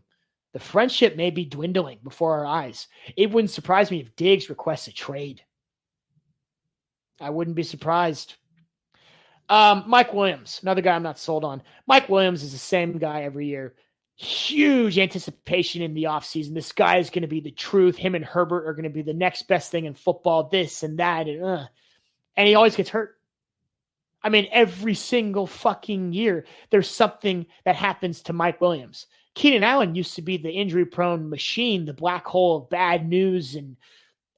[0.53, 2.89] The friendship may be dwindling before our eyes.
[3.17, 5.43] It wouldn't surprise me if Diggs requests a trade.
[7.21, 8.35] I wouldn't be surprised.
[9.49, 11.63] Um, Mike Williams, another guy I'm not sold on.
[11.87, 13.75] Mike Williams is the same guy every year.
[14.17, 16.53] Huge anticipation in the offseason.
[16.53, 17.97] This guy is going to be the truth.
[17.97, 20.99] Him and Herbert are going to be the next best thing in football, this and
[20.99, 21.29] that.
[21.29, 21.67] And, uh,
[22.37, 23.17] and he always gets hurt.
[24.23, 29.07] I mean, every single fucking year, there's something that happens to Mike Williams.
[29.35, 33.55] Keenan Allen used to be the injury prone machine, the black hole of bad news
[33.55, 33.77] and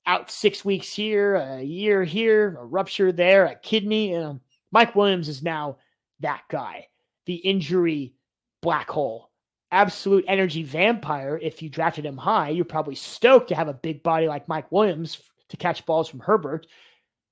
[0.05, 4.11] out six weeks here, a year here, a rupture there, a kidney.
[4.11, 4.41] You know,
[4.73, 5.79] Mike Williams is now
[6.21, 6.89] that guy,
[7.27, 8.15] the injury
[8.61, 9.31] black hole.
[9.73, 11.39] Absolute energy vampire.
[11.41, 14.71] If you drafted him high, you're probably stoked to have a big body like Mike
[14.73, 16.67] Williams to catch balls from Herbert.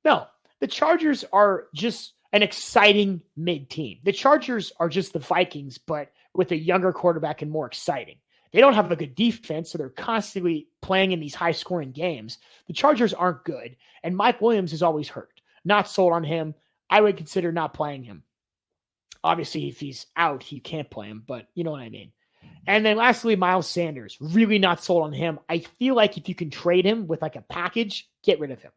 [0.05, 0.27] No,
[0.61, 3.99] the Chargers are just an exciting mid team.
[4.05, 8.17] The Chargers are just the Vikings, but with a younger quarterback and more exciting.
[8.53, 12.39] They don't have a good defense, so they're constantly playing in these high scoring games.
[12.67, 15.41] The Chargers aren't good, and Mike Williams is always hurt.
[15.65, 16.55] Not sold on him.
[16.91, 18.23] I would consider not playing him.
[19.23, 22.13] Obviously, if he's out, you can't play him, but you know what I mean.
[22.67, 24.17] And then lastly, Miles Sanders.
[24.21, 25.41] Really not sold on him.
[25.49, 28.63] I feel like if you can trade him with like a package, get rid of
[28.63, 28.73] him.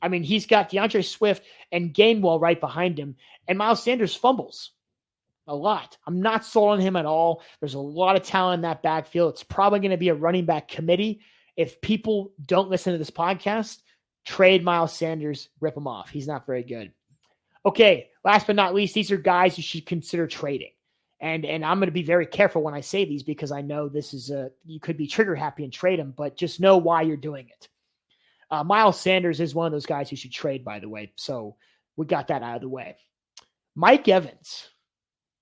[0.00, 4.72] I mean, he's got D'Andre Swift and Gainwell right behind him, and Miles Sanders fumbles
[5.46, 5.96] a lot.
[6.06, 7.42] I'm not sold on him at all.
[7.60, 9.32] There's a lot of talent in that backfield.
[9.32, 11.20] It's probably going to be a running back committee.
[11.56, 13.78] If people don't listen to this podcast,
[14.24, 16.10] trade Miles Sanders, rip him off.
[16.10, 16.92] He's not very good.
[17.66, 20.72] Okay, last but not least, these are guys you should consider trading.
[21.20, 23.88] And and I'm going to be very careful when I say these because I know
[23.88, 27.02] this is a you could be trigger happy and trade them, but just know why
[27.02, 27.68] you're doing it.
[28.50, 31.12] Uh, Miles Sanders is one of those guys you should trade, by the way.
[31.16, 31.56] So
[31.96, 32.96] we got that out of the way.
[33.74, 34.70] Mike Evans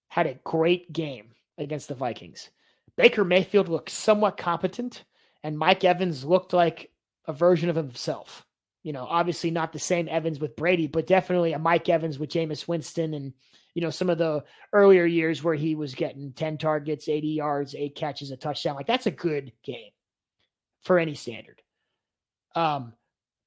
[0.08, 1.26] had a great game
[1.58, 2.50] against the Vikings.
[2.96, 5.04] Baker Mayfield looked somewhat competent,
[5.42, 6.90] and Mike Evans looked like
[7.26, 8.45] a version of himself.
[8.86, 12.30] You know, obviously not the same Evans with Brady, but definitely a Mike Evans with
[12.30, 13.32] Jameis Winston and,
[13.74, 17.74] you know, some of the earlier years where he was getting 10 targets, 80 yards,
[17.74, 18.76] eight catches, a touchdown.
[18.76, 19.90] Like that's a good game.
[20.82, 21.60] for any standard.
[22.54, 22.92] Um,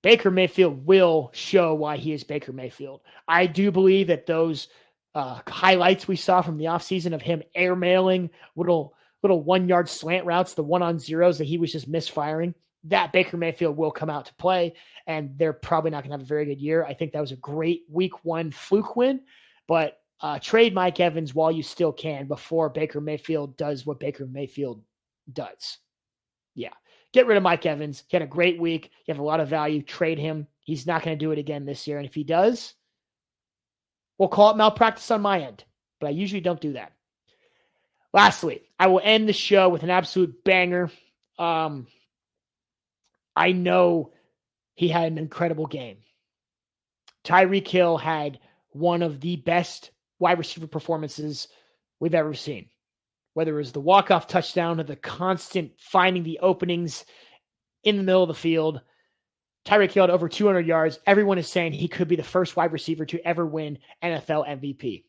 [0.03, 2.99] Baker Mayfield will show why he is Baker Mayfield.
[3.25, 4.67] I do believe that those
[5.15, 10.25] uh, highlights we saw from the offseason of him airmailing little little one yard slant
[10.25, 12.53] routes, the one on zeros that he was just misfiring,
[12.85, 14.73] that Baker Mayfield will come out to play,
[15.05, 16.85] and they're probably not going to have a very good year.
[16.85, 19.21] I think that was a great week one fluke win,
[19.67, 24.25] but uh, trade Mike Evans while you still can before Baker Mayfield does what Baker
[24.25, 24.83] Mayfield
[25.31, 25.77] does.
[26.55, 26.73] Yeah.
[27.13, 28.03] Get rid of Mike Evans.
[28.07, 28.91] He had a great week.
[29.05, 29.81] You have a lot of value.
[29.81, 30.47] Trade him.
[30.61, 31.97] He's not going to do it again this year.
[31.97, 32.75] And if he does,
[34.17, 35.63] we'll call it malpractice on my end.
[35.99, 36.91] But I usually don't do that.
[38.13, 40.91] Lastly, I will end the show with an absolute banger.
[41.37, 41.87] Um,
[43.39, 44.11] I know
[44.75, 45.99] he had an incredible game.
[47.23, 48.37] Tyreek Hill had
[48.71, 51.47] one of the best wide receiver performances
[52.01, 52.67] we've ever seen.
[53.35, 57.05] Whether it was the walk-off touchdown or the constant finding the openings
[57.83, 58.81] in the middle of the field,
[59.65, 60.99] Tyreek Hill had over 200 yards.
[61.07, 65.05] Everyone is saying he could be the first wide receiver to ever win NFL MVP.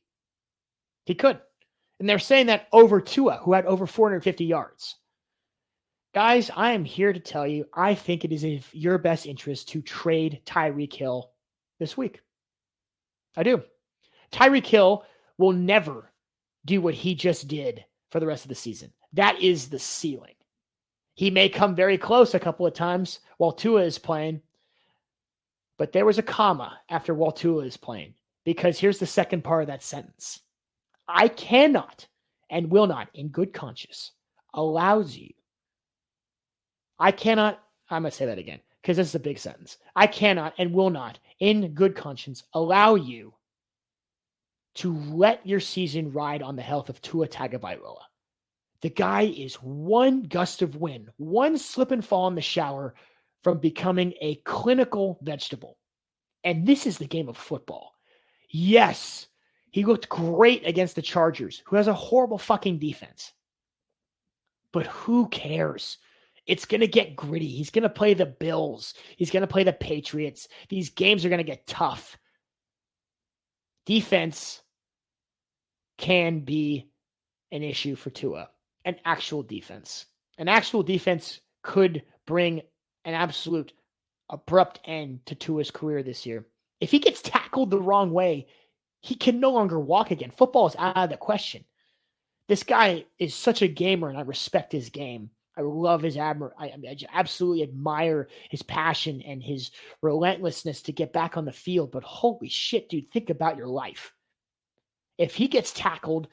[1.05, 1.41] He could.
[1.99, 4.95] And they're saying that over Tua, who had over 450 yards.
[6.13, 9.69] Guys, I am here to tell you, I think it is in your best interest
[9.69, 11.31] to trade Tyreek Hill
[11.79, 12.21] this week.
[13.37, 13.63] I do.
[14.33, 15.05] Tyreek Hill
[15.39, 16.11] will never
[16.65, 18.93] do what he just did for the rest of the season.
[19.13, 20.35] That is the ceiling.
[21.15, 24.43] He may come very close a couple of times while Tua is playing,
[25.79, 29.63] but there was a comma after while Tua is playing because here's the second part
[29.63, 30.41] of that sentence.
[31.07, 32.09] I cannot
[32.51, 34.11] and will not, in good conscience,
[34.55, 35.31] allows you.
[37.01, 39.79] I cannot, I'm going to say that again because this is a big sentence.
[39.97, 43.35] I cannot and will not, in good conscience, allow you
[44.77, 48.03] to let your season ride on the health of Tua Tagovailoa.
[48.83, 52.95] The guy is one gust of wind, one slip and fall in the shower
[53.43, 55.77] from becoming a clinical vegetable.
[56.45, 57.95] And this is the game of football.
[58.49, 59.27] Yes,
[59.71, 63.33] he looked great against the Chargers, who has a horrible fucking defense.
[64.73, 65.99] But who cares?
[66.47, 67.49] It's going to get gritty.
[67.49, 68.95] He's going to play the Bills.
[69.17, 70.49] He's going to play the Patriots.
[70.69, 72.17] These games are going to get tough.
[73.87, 74.63] Defense
[75.99, 76.91] can be
[77.53, 78.49] an issue for Tua,
[78.85, 80.07] an actual defense.
[80.39, 82.63] An actual defense could bring
[83.05, 83.73] an absolute
[84.31, 86.47] abrupt end to Tua's career this year.
[86.81, 88.47] If he gets tackled the wrong way,
[89.01, 90.31] he can no longer walk again.
[90.31, 91.65] Football is out of the question.
[92.49, 95.31] This guy is such a gamer, and I respect his game.
[95.61, 96.53] I love his admir.
[96.59, 101.93] I, I absolutely admire his passion and his relentlessness to get back on the field.
[101.93, 104.15] But holy shit, dude, think about your life.
[105.19, 106.29] If he gets tackled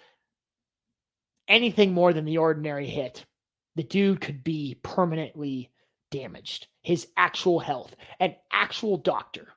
[1.48, 3.26] anything more than the ordinary hit,
[3.76, 5.72] the dude could be permanently
[6.10, 6.68] damaged.
[6.84, 9.50] His actual health, an actual doctor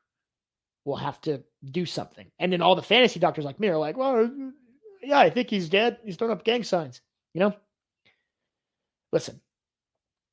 [0.84, 2.26] will have to do something.
[2.40, 4.28] And then all the fantasy doctors like me are like, well,
[5.00, 5.98] yeah, I think he's dead.
[6.04, 7.00] He's throwing up gang signs,
[7.34, 7.54] you know?
[9.12, 9.40] Listen,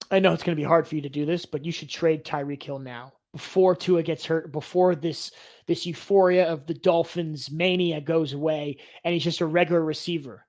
[0.09, 1.89] I know it's going to be hard for you to do this, but you should
[1.89, 5.31] trade Tyreek Hill now before Tua gets hurt, before this
[5.67, 10.45] this euphoria of the Dolphins mania goes away, and he's just a regular receiver.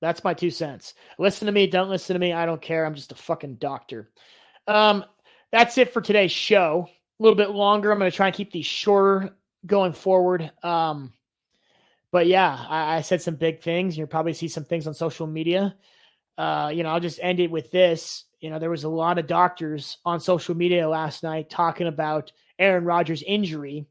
[0.00, 0.94] That's my two cents.
[1.18, 2.32] Listen to me, don't listen to me.
[2.32, 2.84] I don't care.
[2.84, 4.10] I'm just a fucking doctor.
[4.66, 5.04] Um,
[5.50, 6.88] that's it for today's show.
[6.88, 7.92] A little bit longer.
[7.92, 10.50] I'm going to try and keep these shorter going forward.
[10.62, 11.12] Um,
[12.10, 13.96] but yeah, I, I said some big things.
[13.96, 15.76] You'll probably see some things on social media
[16.38, 18.24] uh, you know, I'll just end it with this.
[18.40, 22.32] You know, there was a lot of doctors on social media last night talking about
[22.58, 23.86] Aaron Rodgers' injury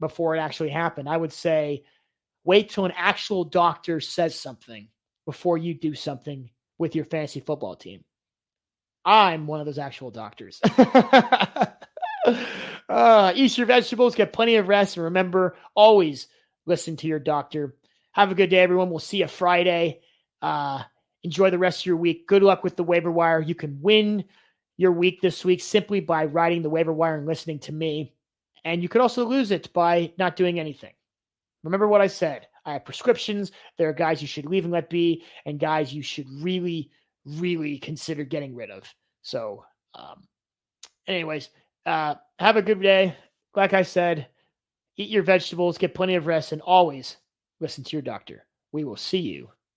[0.00, 1.08] before it actually happened.
[1.08, 1.84] I would say
[2.44, 4.88] wait till an actual doctor says something
[5.24, 8.04] before you do something with your fantasy football team.
[9.04, 10.60] I'm one of those actual doctors.
[12.88, 16.28] uh, eat your vegetables, get plenty of rest, and remember always
[16.66, 17.76] listen to your doctor.
[18.12, 18.90] Have a good day, everyone.
[18.90, 20.00] We'll see you Friday.
[20.42, 20.82] Uh,
[21.26, 22.28] Enjoy the rest of your week.
[22.28, 23.40] Good luck with the waiver wire.
[23.40, 24.24] You can win
[24.76, 28.14] your week this week simply by riding the waiver wire and listening to me.
[28.64, 30.92] And you could also lose it by not doing anything.
[31.64, 32.46] Remember what I said.
[32.64, 33.50] I have prescriptions.
[33.76, 36.92] There are guys you should leave and let be, and guys you should really,
[37.24, 38.84] really consider getting rid of.
[39.22, 39.64] So,
[39.94, 40.28] um,
[41.08, 41.50] anyways,
[41.86, 43.16] uh, have a good day.
[43.56, 44.28] Like I said,
[44.96, 47.16] eat your vegetables, get plenty of rest, and always
[47.58, 48.46] listen to your doctor.
[48.70, 49.50] We will see you